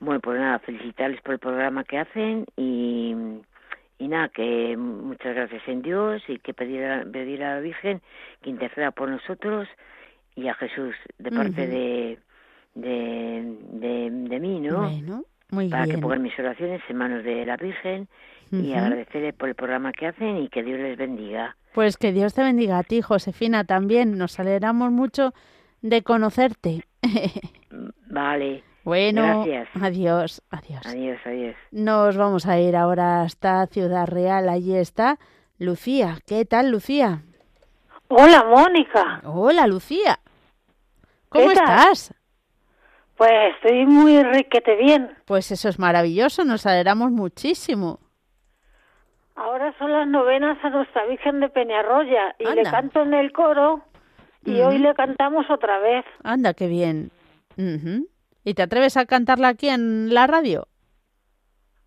[0.00, 3.14] Bueno, pues nada, felicitarles por el programa que hacen y
[3.98, 8.02] y nada, que muchas gracias en Dios y que pedir a, pedir a la Virgen
[8.42, 9.68] que interceda por nosotros
[10.34, 12.18] y a Jesús de parte de,
[12.74, 14.82] de, de, mí, ¿no?
[14.82, 18.08] Bueno, muy Para que pongan mis oraciones en manos de la Virgen
[18.50, 21.56] y agradecerle por el programa que hacen y que Dios les bendiga.
[21.74, 24.18] Pues que Dios te bendiga a ti, Josefina, también.
[24.18, 25.32] Nos alegramos mucho
[25.82, 26.84] de conocerte.
[28.08, 28.62] vale.
[28.84, 30.86] Bueno, adiós, adiós.
[30.86, 31.56] Adiós, adiós.
[31.72, 34.48] Nos vamos a ir ahora hasta Ciudad Real.
[34.48, 35.18] Allí está
[35.58, 36.18] Lucía.
[36.24, 37.22] ¿Qué tal, Lucía?
[38.08, 39.20] Hola, Mónica.
[39.24, 40.20] Hola, Lucía.
[41.28, 42.14] ¿Cómo estás?
[43.16, 45.10] Pues estoy muy riquete bien.
[45.24, 47.98] Pues eso es maravilloso, nos alegramos muchísimo.
[49.34, 53.82] Ahora son las novenas a Nuestra Virgen de Peñarroya y le canto en el coro
[54.44, 56.04] y hoy le cantamos otra vez.
[56.24, 57.10] Anda, qué bien.
[58.44, 60.68] ¿Y te atreves a cantarla aquí en la radio?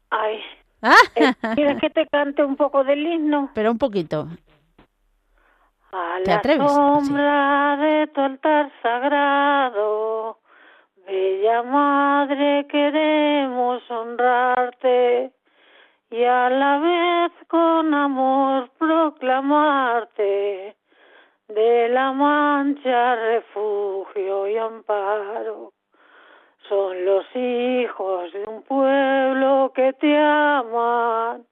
[0.09, 0.39] Ay.
[0.81, 0.95] ¿Ah?
[1.15, 3.51] Eh, ¿Quieres que te cante un poco del himno?
[3.55, 4.27] Pero un poquito.
[5.91, 10.38] A ¿Te la sombra de tu altar sagrado,
[11.09, 15.31] bella madre, queremos honrarte
[16.11, 20.75] y a la vez con amor proclamarte
[21.47, 25.73] de la mancha refugio y amparo.
[26.67, 31.43] Son los hijos de un pueblo que te aman,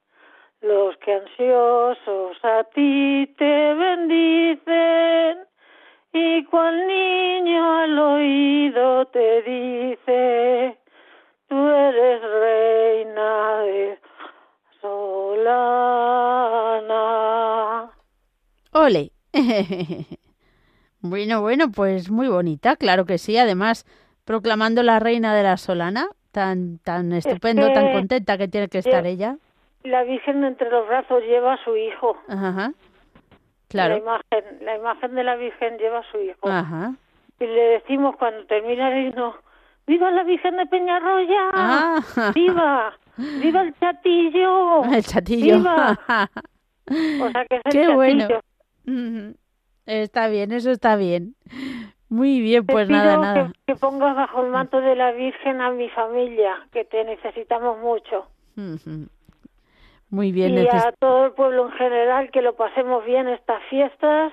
[0.62, 5.47] los que ansiosos a ti te bendicen,
[6.18, 10.78] y cual niño al oído te dice,
[11.48, 14.00] tú eres reina de
[14.82, 15.82] Solana.
[18.72, 19.12] Ole.
[21.02, 23.86] bueno, bueno, pues muy bonita, claro que sí, además
[24.26, 29.06] proclamando la reina de la Solana, tan tan estupendo, tan contenta que tiene que estar
[29.06, 29.38] ella.
[29.84, 32.18] La Virgen entre los brazos lleva a su hijo.
[32.28, 32.74] Ajá.
[33.68, 33.96] Claro.
[33.96, 36.48] La imagen, la imagen de la Virgen lleva a su hijo.
[36.48, 36.94] Ajá.
[37.40, 39.36] Y le decimos cuando termina el himno,
[39.88, 41.50] ¡Viva la Virgen de Peñarroya!
[41.54, 42.32] Ah.
[42.36, 42.94] ¡Viva!
[43.16, 44.84] ¡Viva el chatillo!
[44.94, 45.58] El chatillo.
[45.58, 45.98] ¡Viva!
[46.90, 48.28] O sea que es el Qué bueno.
[49.86, 51.36] Está bien, eso está bien.
[52.08, 53.52] Muy bien, pues nada, nada.
[53.66, 58.28] Que, pongas bajo el manto de la Virgen a mi familia, que te necesitamos mucho.
[60.10, 60.58] Muy bien.
[60.58, 64.32] Y a todo el pueblo en general, que lo pasemos bien estas fiestas,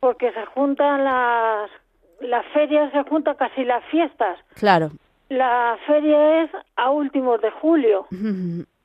[0.00, 1.70] porque se juntan las,
[2.20, 4.38] las ferias, se juntan casi las fiestas.
[4.54, 4.90] Claro.
[5.28, 8.06] La feria es a últimos de julio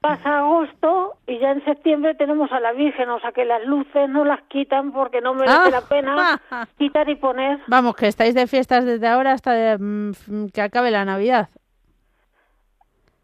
[0.02, 4.10] pasa agosto y ya en septiembre tenemos a la Virgen, o sea que las luces
[4.10, 6.42] no las quitan porque no merece la pena
[6.78, 7.60] quitar y poner.
[7.68, 11.50] Vamos, que estáis de fiestas desde ahora hasta mm, que acabe la Navidad.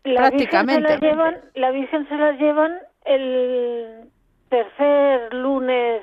[0.04, 0.82] La Prácticamente.
[0.82, 4.10] Virgen se la llevan, la Virgen se las llevan el
[4.49, 6.01] tercer lunes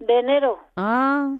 [0.00, 0.58] de enero.
[0.76, 1.34] Ah,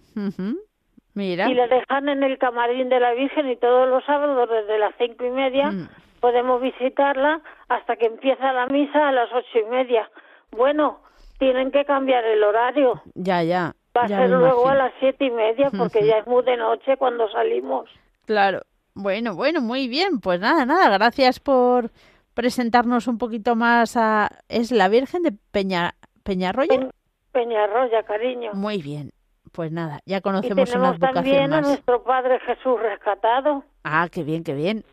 [1.14, 1.48] mira.
[1.48, 4.94] Y la dejan en el camarín de la Virgen y todos los sábados desde las
[4.98, 5.88] cinco y media mm
[6.20, 10.10] podemos visitarla hasta que empieza la misa a las ocho y media.
[10.50, 11.00] Bueno,
[11.38, 13.02] tienen que cambiar el horario.
[13.14, 13.74] Ya, ya.
[13.96, 16.96] Va a ser luego a las siete y media porque ya es muy de noche
[16.96, 17.88] cuando salimos.
[18.26, 18.60] Claro.
[19.00, 20.18] Bueno, bueno, muy bien.
[20.18, 20.88] Pues nada, nada.
[20.88, 21.92] Gracias por
[22.34, 24.28] presentarnos un poquito más a...
[24.48, 25.94] ¿Es la Virgen de Peña...
[26.24, 26.90] Peñarroya?
[27.30, 28.52] Peñarroya, cariño.
[28.54, 29.12] Muy bien.
[29.52, 33.62] Pues nada, ya conocemos y tenemos también a nuestro Padre Jesús rescatado.
[33.84, 34.84] Ah, qué bien, qué bien.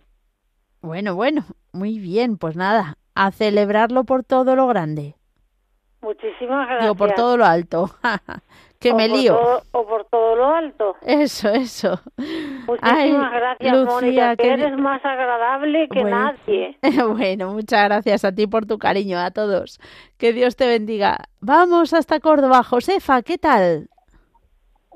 [0.82, 1.44] Bueno, bueno,
[1.74, 5.16] muy bien, pues nada, a celebrarlo por todo lo grande.
[6.02, 6.84] Muchísimas gracias.
[6.84, 7.90] Digo, por todo lo alto.
[8.86, 9.64] que me lío.
[9.72, 10.96] o por todo lo alto.
[11.02, 12.00] Eso, eso.
[12.68, 16.78] Muchísimas gracias, Mónica, que eres más agradable que nadie.
[17.18, 19.80] bueno, muchas gracias a ti por tu cariño, a todos.
[20.20, 21.18] Que Dios te bendiga.
[21.40, 22.62] Vamos hasta Córdoba.
[22.62, 23.90] Josefa, ¿qué tal?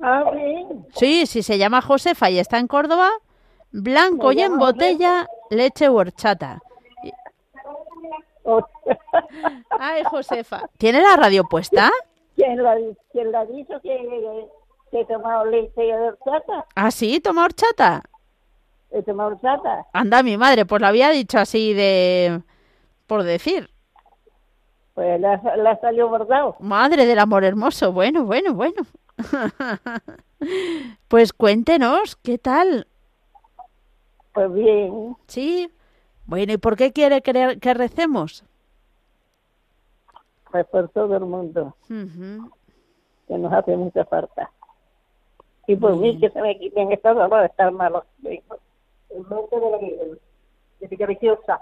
[0.03, 0.85] Ah, bien.
[0.93, 3.09] Sí, sí, se llama Josefa y está en Córdoba.
[3.71, 6.59] Blanco y en botella, leche horchata.
[9.79, 10.69] Ay, Josefa.
[10.77, 11.91] ¿Tiene la radio puesta?
[12.39, 12.77] ¿Quién la,
[13.11, 14.47] quién la dicho que,
[14.91, 16.65] que he tomado leche de horchata?
[16.73, 17.19] ¿Ah, sí?
[17.19, 18.01] ¿Toma horchata?
[18.91, 19.85] He tomado horchata.
[19.91, 22.41] Anda, mi madre, pues la había dicho así de...
[23.07, 23.69] por decir.
[24.93, 26.55] Pues la, la salió bordado.
[26.61, 27.91] Madre del amor hermoso.
[27.91, 28.83] Bueno, bueno, bueno.
[31.09, 32.87] Pues cuéntenos, ¿qué tal?
[34.31, 35.17] Pues bien.
[35.27, 35.69] Sí.
[36.25, 38.45] Bueno, ¿y por qué quiere que recemos?
[40.51, 41.75] Pues por todo el mundo.
[41.87, 44.51] Que nos hace mucha falta.
[45.67, 48.03] Y por mí, que se me quiten estas de estar malos.
[48.23, 48.41] El
[49.29, 51.59] manto de la Virgen, Viciosa.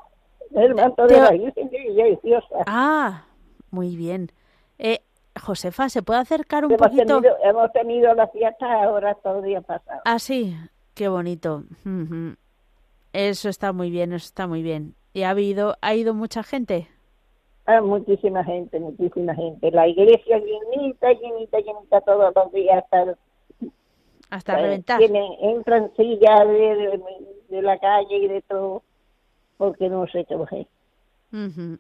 [0.52, 2.64] El manto de la Virgen, Viciosa.
[2.68, 3.26] Ah,
[3.70, 4.32] muy bien.
[4.80, 5.02] Eh,
[5.38, 7.22] Josefa, ¿se puede acercar un poquito?
[7.44, 10.02] hemos tenido la fiesta ahora todo el día pasado.
[10.06, 10.56] Ah, sí,
[10.94, 11.64] qué bonito.
[13.12, 14.96] Eso está muy bien, eso está muy bien.
[15.14, 16.88] ¿Y ha habido, ha ido mucha gente?
[17.68, 19.70] Ah, muchísima gente, muchísima gente.
[19.72, 23.18] La iglesia llenita, llenita, llenita todos los días hasta,
[24.30, 25.00] hasta pues, reventar.
[25.00, 27.02] Tienen, entran sillas de,
[27.50, 28.84] de, la calle y de todo,
[29.58, 31.78] porque no sé qué uh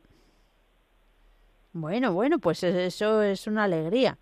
[1.71, 4.17] bueno, bueno, pues eso es una alegría.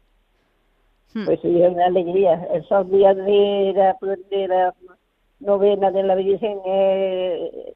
[1.15, 1.25] Hmm.
[1.25, 2.47] Pues sí, es una alegría.
[2.53, 3.97] Esos días de la,
[4.29, 4.75] de la
[5.39, 7.73] novena de la Virgen, eh,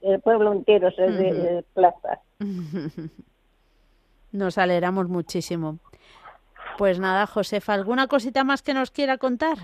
[0.00, 2.20] el pueblo entero se desplaza.
[4.32, 5.78] Nos alegramos muchísimo.
[6.78, 9.56] Pues nada, Josefa, ¿alguna cosita más que nos quiera contar?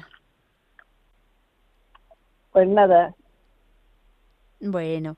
[2.52, 3.14] Pues nada.
[4.60, 5.16] Bueno,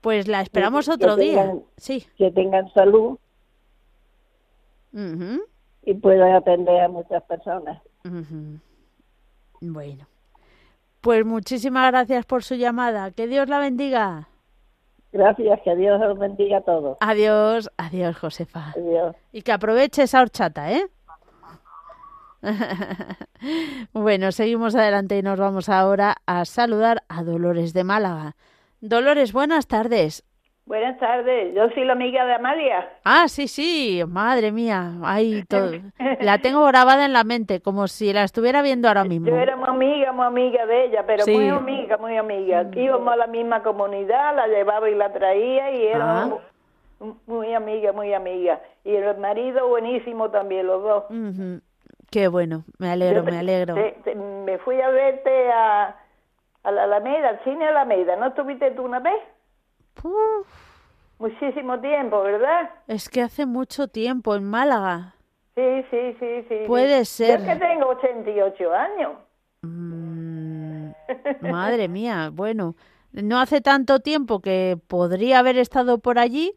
[0.00, 1.54] pues la esperamos otro día.
[1.76, 2.06] Sí.
[2.18, 3.18] Que tengan salud
[4.92, 7.80] y puedo atender a muchas personas.
[9.60, 10.06] Bueno,
[11.00, 13.10] pues muchísimas gracias por su llamada.
[13.12, 14.29] Que Dios la bendiga.
[15.12, 16.96] Gracias, que Dios los bendiga a todos.
[17.00, 18.72] Adiós, adiós, Josefa.
[18.76, 19.16] Adiós.
[19.32, 20.86] Y que aproveche esa horchata, ¿eh?
[23.92, 28.36] bueno, seguimos adelante y nos vamos ahora a saludar a Dolores de Málaga.
[28.80, 30.24] Dolores, buenas tardes.
[30.70, 32.88] Buenas tardes, yo soy la amiga de Amalia.
[33.04, 35.72] Ah, sí, sí, madre mía, ahí todo.
[36.20, 39.26] la tengo grabada en la mente, como si la estuviera viendo ahora mismo.
[39.26, 42.70] Yo era muy amiga, muy amiga de ella, pero muy amiga, muy amiga.
[42.72, 46.38] Íbamos a la misma comunidad, la llevaba y la traía y era ah.
[47.26, 48.60] muy, amiga, muy amiga.
[48.84, 51.04] Y el marido buenísimo también, los dos.
[52.12, 53.74] Qué bueno, me alegro, me alegro.
[53.74, 55.96] me fui a verte a,
[56.62, 59.20] a la Alameda, al cine Alameda, ¿no estuviste tú una vez?
[61.18, 62.70] Muchísimo tiempo, ¿verdad?
[62.86, 65.14] Es que hace mucho tiempo en Málaga.
[65.54, 66.64] Sí, sí, sí, sí.
[66.66, 67.40] Puede ser.
[67.40, 69.12] Yo que tengo 88 años.
[69.62, 70.92] Mm,
[71.42, 72.74] madre mía, bueno,
[73.12, 76.54] no hace tanto tiempo que podría haber estado por allí,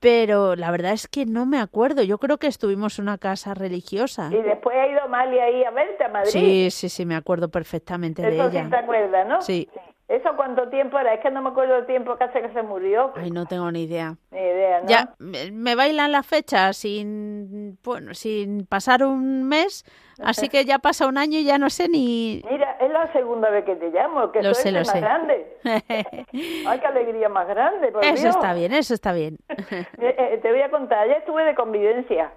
[0.00, 2.02] pero la verdad es que no me acuerdo.
[2.02, 4.30] Yo creo que estuvimos en una casa religiosa.
[4.32, 6.30] Y después ha ido Malia ahí a verte a Madrid.
[6.30, 8.64] Sí, sí, sí, me acuerdo perfectamente de ella.
[8.64, 9.42] Sí te acuerdas, ¿no?
[9.42, 9.68] sí.
[10.12, 11.14] ¿Eso cuánto tiempo era?
[11.14, 13.14] Es que no me acuerdo el tiempo que hace que se murió.
[13.16, 14.14] Ay, no tengo ni idea.
[14.30, 14.86] Ni idea, ¿no?
[14.86, 19.86] Ya, me bailan las fechas sin, bueno, sin pasar un mes,
[20.22, 22.42] así que ya pasa un año y ya no sé ni...
[22.50, 25.00] Mira, es la segunda vez que te llamo, que lo sé, lo más sé.
[25.00, 25.56] grande.
[25.64, 29.38] Ay, qué alegría más grande, por Eso está bien, eso está bien.
[29.48, 32.32] Eh, eh, te voy a contar, ayer estuve de convivencia.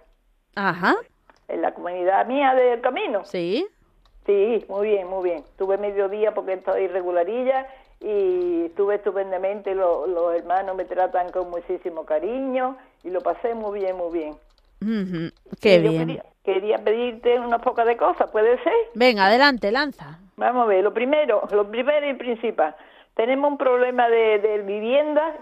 [0.55, 0.95] Ajá.
[1.49, 3.25] En la comunidad mía del camino.
[3.25, 3.67] Sí.
[4.25, 5.43] Sí, muy bien, muy bien.
[5.57, 7.67] Tuve mediodía porque estoy irregularilla
[7.99, 9.75] y estuve estupendamente.
[9.75, 14.35] los hermanos me tratan con muchísimo cariño y lo pasé muy bien, muy bien.
[15.61, 16.21] Qué bien.
[16.43, 18.73] Quería, pedirte unas pocas de cosas, ¿puede ser?
[18.93, 20.19] Venga, adelante, lanza.
[20.37, 22.75] Vamos a ver, lo primero, lo primero y principal.
[23.15, 25.33] Tenemos un problema de, de vivienda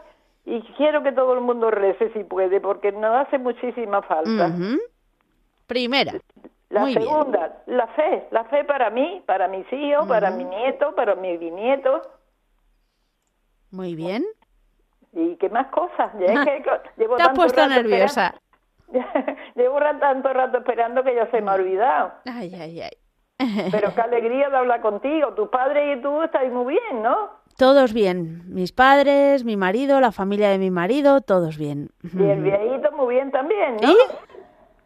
[0.46, 4.54] y quiero que todo el mundo rece si puede, porque nos hace muchísima falta.
[5.68, 6.14] Primera.
[6.74, 11.14] La segunda, la fe, la fe para mí, para mis hijos, para mi nieto, para
[11.14, 12.02] mis bisnietos.
[13.70, 14.24] Muy bien.
[15.12, 16.12] ¿Y qué más cosas?
[16.20, 16.64] Ya que
[16.98, 18.34] llevo Te has puesto nerviosa.
[19.56, 22.14] llevo tanto rato esperando que ya se me ha olvidado.
[22.26, 23.70] Ay, ay, ay.
[23.70, 25.36] Pero qué alegría de hablar contigo.
[25.36, 27.44] Tu padre y tú estáis muy bien, ¿no?
[27.56, 28.52] Todos bien.
[28.52, 31.90] Mis padres, mi marido, la familia de mi marido, todos bien.
[32.02, 33.90] Y el viejito muy bien también, ¿no?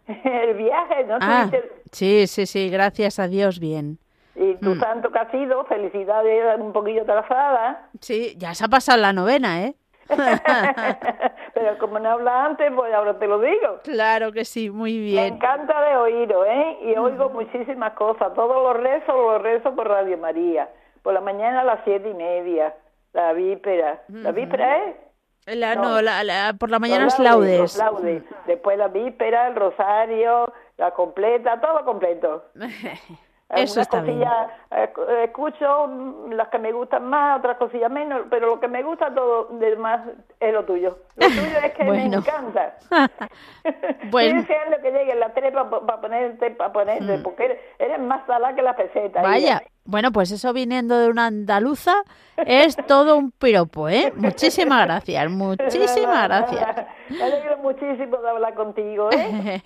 [0.08, 1.18] el viaje, ¿no?
[1.20, 1.50] Ah,
[1.92, 4.00] sí, sí, sí, gracias a Dios, bien.
[4.36, 4.80] Y tu mm.
[4.80, 7.90] santo que ha sido, felicidades un poquillo atrasada.
[8.02, 9.76] Sí, ya se ha pasado la novena, ¿eh?
[11.54, 13.80] Pero como no habla antes, pues ahora te lo digo.
[13.84, 15.22] Claro que sí, muy bien.
[15.22, 16.78] Me encanta de oíro, ¿eh?
[16.84, 18.34] Y oigo muchísimas cosas.
[18.34, 20.70] Todos los rezos los rezo por Radio María.
[21.02, 22.74] Por la mañana a las siete y media.
[23.14, 24.02] La víspera.
[24.10, 24.96] ¿La víspera es?
[25.48, 27.82] La, no, la, por la mañana es laudes.
[28.46, 32.46] Después la víspera, el rosario, la completa, todo completo.
[33.50, 34.90] Eso está cosillas eh,
[35.24, 35.90] escucho
[36.30, 40.02] las que me gustan más, otras cosillas menos, pero lo que me gusta todo demás
[40.40, 40.98] es lo tuyo.
[41.16, 42.76] Lo tuyo es que me encanta.
[44.12, 44.40] bueno.
[44.40, 47.24] Estoy deseando que llegue la trepa para ponerte, para ponerte, mm.
[47.24, 49.22] porque eres, más salada que la peseta.
[49.22, 49.62] Vaya.
[49.86, 52.04] Bueno, pues eso viniendo de una andaluza
[52.36, 54.12] es todo un piropo, ¿eh?
[54.18, 56.88] Muchísimas gracias, muchísimas gracias.
[57.10, 59.62] Me alegro muchísimo de hablar contigo, ¿eh?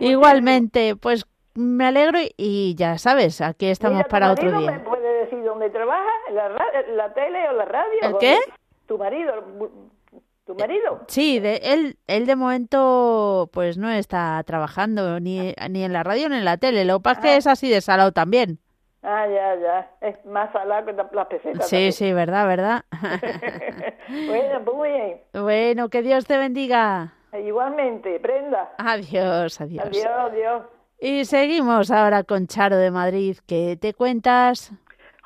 [0.00, 4.72] Igualmente, pues me alegro y ya sabes, aquí estamos para otro día.
[4.72, 6.10] me puede decir dónde trabaja?
[6.28, 8.00] ¿En la, tele o la radio?
[8.02, 8.38] ¿El qué?
[8.86, 9.32] ¿Tu marido?
[10.44, 11.00] ¿Tu marido?
[11.08, 16.28] Sí, de, él, él de momento pues no está trabajando ni, ni en la radio
[16.28, 16.84] ni en la tele.
[16.84, 17.36] Lo que pasa es que ah.
[17.36, 18.60] es así de salado también.
[19.02, 19.90] Ah, ya, ya.
[20.00, 21.68] Es más salado que las pesetas.
[21.68, 22.84] Sí, sí, verdad, verdad.
[24.26, 25.20] bueno, pues muy bien.
[25.32, 27.14] Bueno, que Dios te bendiga.
[27.40, 28.72] Igualmente, prenda.
[28.78, 29.86] Adiós, adiós.
[29.86, 30.62] Adiós, adiós.
[30.98, 33.36] Y seguimos ahora con Charo de Madrid.
[33.46, 34.72] ¿Qué te cuentas?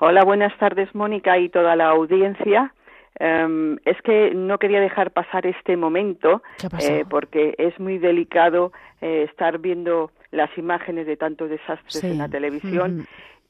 [0.01, 2.75] Hola, buenas tardes, Mónica y toda la audiencia.
[3.19, 6.43] Em, es que no quería dejar pasar este momento
[6.81, 12.29] eh, porque es muy delicado eh, estar viendo las imágenes de tantos desastres en la
[12.29, 13.07] televisión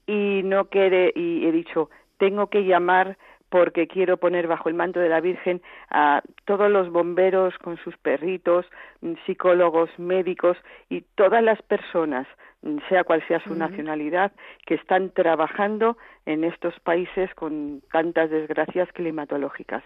[0.09, 1.89] y no quiere y he dicho
[2.19, 3.17] tengo que llamar
[3.51, 7.97] porque quiero poner bajo el manto de la Virgen a todos los bomberos con sus
[7.99, 8.65] perritos,
[9.03, 10.57] mm, psicólogos, médicos
[10.89, 12.27] y todas las personas,
[12.63, 14.33] mm, sea cual sea su nacionalidad,
[14.67, 19.83] que están trabajando en estos países con tantas desgracias climatológicas.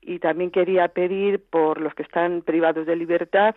[0.00, 3.54] Y también quería pedir por los que están privados de libertad,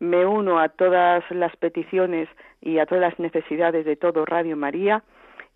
[0.00, 2.28] me uno a todas las peticiones
[2.60, 5.04] y a todas las necesidades de todo Radio María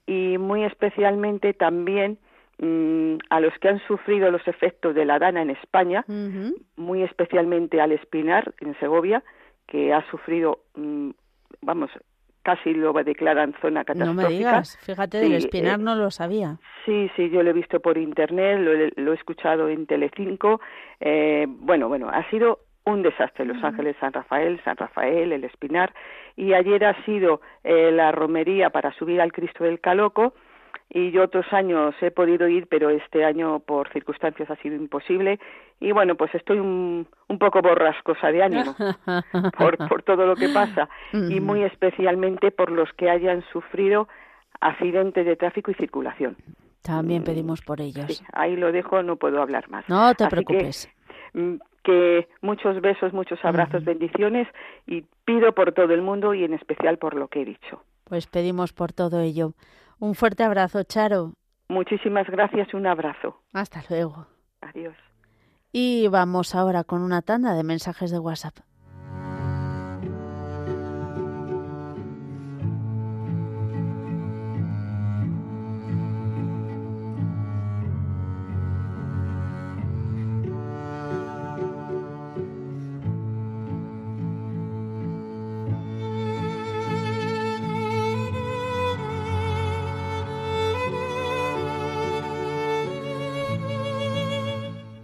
[0.07, 2.19] y muy especialmente también
[2.59, 6.05] Mm, a los que han sufrido los efectos de la dana en España,
[6.77, 9.23] muy especialmente al Espinar en Segovia,
[9.67, 11.11] que ha sufrido, mm,
[11.61, 11.91] vamos,
[12.43, 14.23] casi lo declaran zona catastrófica.
[14.23, 16.57] No me digas, fíjate, del Espinar eh, no lo sabía.
[16.87, 18.59] Sí, sí, yo lo he visto por internet,
[18.97, 20.61] lo, he escuchado en Telecinco.
[21.01, 23.45] Eh, bueno, bueno, ha sido un desastre.
[23.45, 25.93] Los Ángeles San Rafael, San Rafael, el Espinar.
[26.37, 30.33] Y ayer ha sido eh, la romería para subir al Cristo del Caloco
[30.89, 35.39] y yo otros años he podido ir, pero este año por circunstancias ha sido imposible
[35.81, 38.75] y bueno, pues estoy un, un poco borrascosa de ánimo
[39.59, 44.09] por, por todo lo que pasa y muy especialmente por los que hayan sufrido
[44.61, 46.37] accidentes de tráfico y circulación.
[46.83, 48.23] También pedimos por ellos.
[48.33, 49.89] ahí lo dejo, no puedo hablar más.
[49.89, 50.89] No te preocupes.
[51.35, 54.49] Mm, que, muchos besos, muchos abrazos, bendiciones
[54.87, 57.83] y pido por todo el mundo y en especial por lo que he dicho.
[58.05, 59.53] Pues pedimos por todo ello.
[59.99, 61.33] Un fuerte abrazo, Charo.
[61.69, 63.41] Muchísimas gracias y un abrazo.
[63.53, 64.27] Hasta luego.
[64.61, 64.95] Adiós.
[65.73, 68.57] Y vamos ahora con una tanda de mensajes de WhatsApp.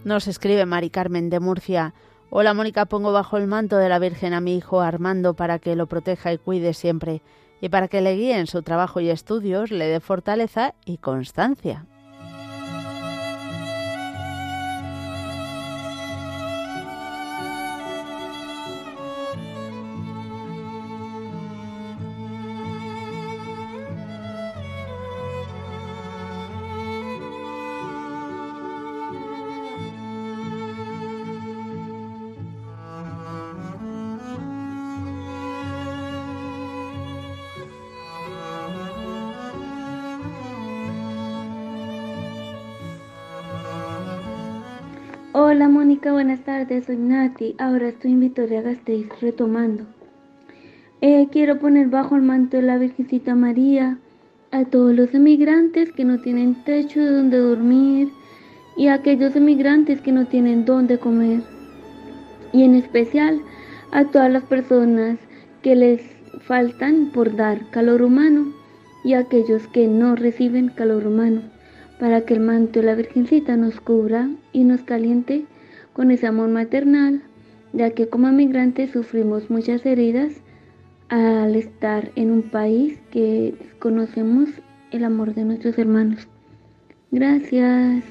[0.03, 1.93] Nos escribe Mari Carmen de Murcia.
[2.29, 5.77] Hola Mónica, pongo bajo el manto de la Virgen a mi hijo Armando para que
[5.77, 7.21] lo proteja y cuide siempre,
[7.61, 11.85] y para que le guíe en su trabajo y estudios, le dé fortaleza y constancia.
[45.53, 47.53] Hola Mónica, buenas tardes, soy Nati.
[47.59, 49.83] Ahora estoy en Vitoria Gasteiz, retomando.
[50.99, 53.99] Eh, quiero poner bajo el manto de la Virgencita María
[54.49, 58.09] a todos los emigrantes que no tienen techo de donde dormir
[58.75, 61.43] y a aquellos emigrantes que no tienen dónde comer.
[62.51, 63.39] Y en especial
[63.91, 65.19] a todas las personas
[65.61, 66.01] que les
[66.47, 68.51] faltan por dar calor humano
[69.03, 71.52] y a aquellos que no reciben calor humano
[72.03, 75.45] para que el manto de la Virgencita nos cubra y nos caliente
[75.93, 77.23] con ese amor maternal,
[77.71, 80.33] ya que como migrantes sufrimos muchas heridas
[81.07, 84.49] al estar en un país que conocemos
[84.91, 86.27] el amor de nuestros hermanos.
[87.09, 88.03] Gracias.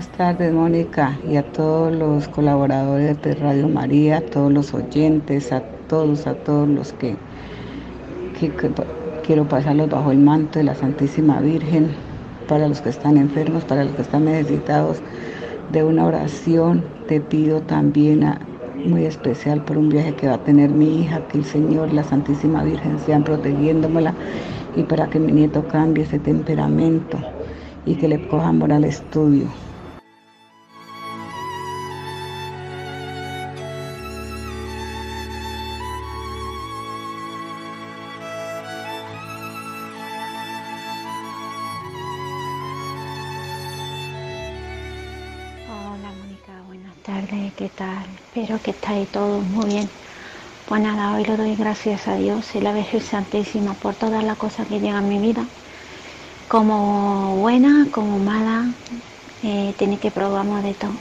[0.00, 5.52] Buenas tardes, Mónica, y a todos los colaboradores de Radio María, a todos los oyentes,
[5.52, 7.16] a todos, a todos los que,
[9.26, 11.90] quiero pasarlos bajo el manto de la Santísima Virgen,
[12.48, 15.02] para los que están enfermos, para los que están necesitados
[15.70, 16.82] de una oración.
[17.06, 18.40] Te pido también a,
[18.86, 22.04] muy especial por un viaje que va a tener mi hija, que el Señor la
[22.04, 24.14] Santísima Virgen sean protegiéndomela
[24.76, 27.18] y para que mi nieto cambie ese temperamento
[27.84, 29.44] y que le coja amor al estudio.
[48.62, 49.90] Que estáis todos muy bien.
[50.66, 54.36] Pues nada, hoy le doy gracias a Dios y la Virgen Santísima por todas las
[54.36, 55.48] cosas que llegan a mi vida
[56.48, 58.74] como buena, como mala,
[59.42, 61.00] eh, tiene que probarnos de todo.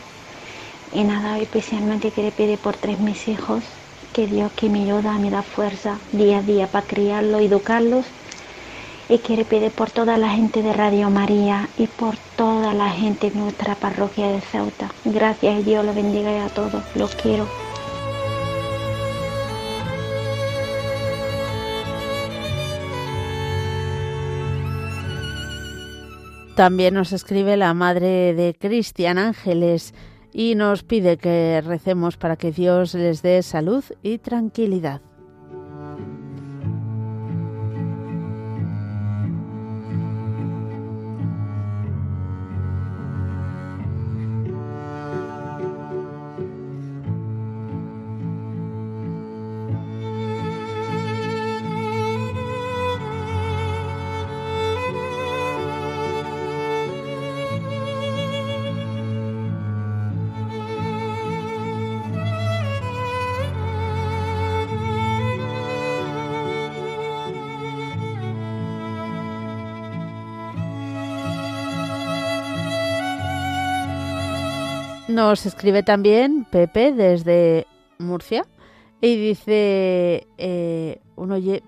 [0.92, 3.66] Y nada, especialmente quiero pedir por tres mis hijos,
[4.14, 8.14] que Dios que me ayuda, me da fuerza día a día para criarlos educarlos.
[9.10, 13.32] Y quiero pedir por toda la gente de Radio María y por toda la gente
[13.32, 14.92] de nuestra parroquia de Ceuta.
[15.04, 16.84] Gracias y Dios los bendiga a todos.
[16.96, 17.48] Los quiero.
[26.60, 29.94] También nos escribe la madre de Cristian Ángeles
[30.34, 35.02] y nos pide que recemos para que Dios les dé salud y tranquilidad.
[75.20, 77.68] Nos escribe también Pepe desde
[77.98, 78.46] Murcia
[79.02, 81.02] y dice, eh,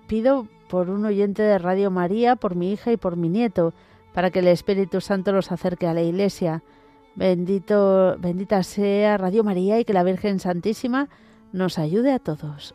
[0.06, 3.74] pido por un oyente de Radio María, por mi hija y por mi nieto,
[4.14, 6.62] para que el Espíritu Santo los acerque a la Iglesia.
[7.14, 11.10] Bendito, bendita sea Radio María y que la Virgen Santísima
[11.52, 12.74] nos ayude a todos.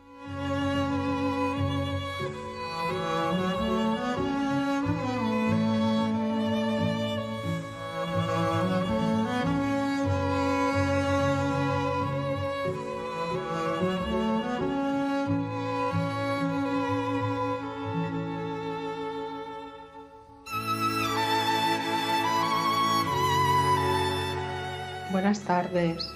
[25.48, 26.06] Tardes,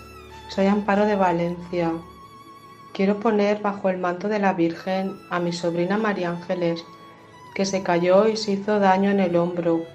[0.48, 1.90] soy Amparo de Valencia.
[2.92, 6.84] Quiero poner bajo el manto de la Virgen a mi sobrina María Ángeles,
[7.54, 9.86] que se cayó y se hizo daño en el hombro,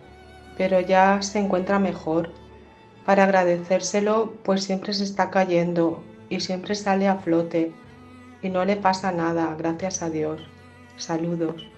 [0.57, 2.31] pero ya se encuentra mejor.
[3.05, 7.71] Para agradecérselo, pues siempre se está cayendo y siempre sale a flote
[8.41, 10.41] y no le pasa nada, gracias a Dios.
[10.97, 11.76] Saludos.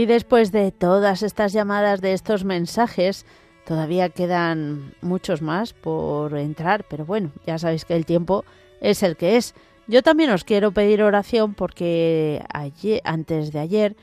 [0.00, 3.26] Y después de todas estas llamadas, de estos mensajes,
[3.66, 8.46] todavía quedan muchos más por entrar, pero bueno, ya sabéis que el tiempo
[8.80, 9.54] es el que es.
[9.88, 13.94] Yo también os quiero pedir oración porque ayer, antes de ayer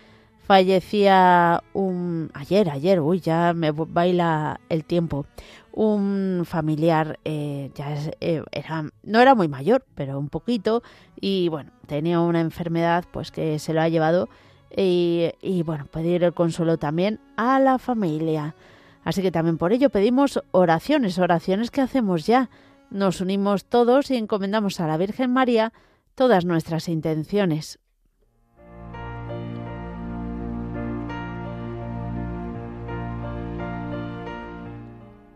[0.44, 2.30] fallecía un...
[2.36, 5.26] Ayer, ayer, uy, ya me baila el tiempo.
[5.72, 10.84] Un familiar, eh, ya eh, era, no era muy mayor, pero un poquito,
[11.20, 14.30] y bueno, tenía una enfermedad pues que se lo ha llevado
[14.76, 18.56] y, bueno, pedir el consuelo también a la familia.
[19.04, 22.50] Así que también por ello pedimos oraciones, oraciones que hacemos ya.
[22.90, 25.74] Nos unimos todos y encomendamos a la Virgen María
[26.16, 27.80] todas nuestras intenciones.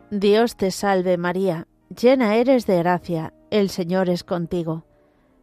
[0.09, 4.83] Dios te salve María, llena eres de gracia, el Señor es contigo.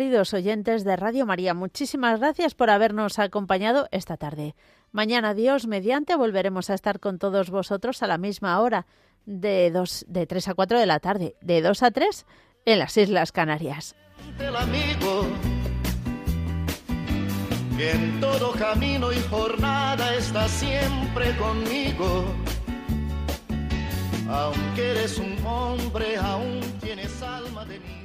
[0.00, 4.54] Queridos oyentes de Radio María, muchísimas gracias por habernos acompañado esta tarde.
[4.92, 8.86] Mañana, Dios mediante, volveremos a estar con todos vosotros a la misma hora,
[9.26, 12.26] de, dos, de 3 a 4 de la tarde, de 2 a 3
[12.64, 13.94] en las Islas Canarias.
[17.78, 22.24] en todo camino y jornada está siempre conmigo.
[24.30, 27.99] Aunque eres un hombre, aún tienes alma de mí.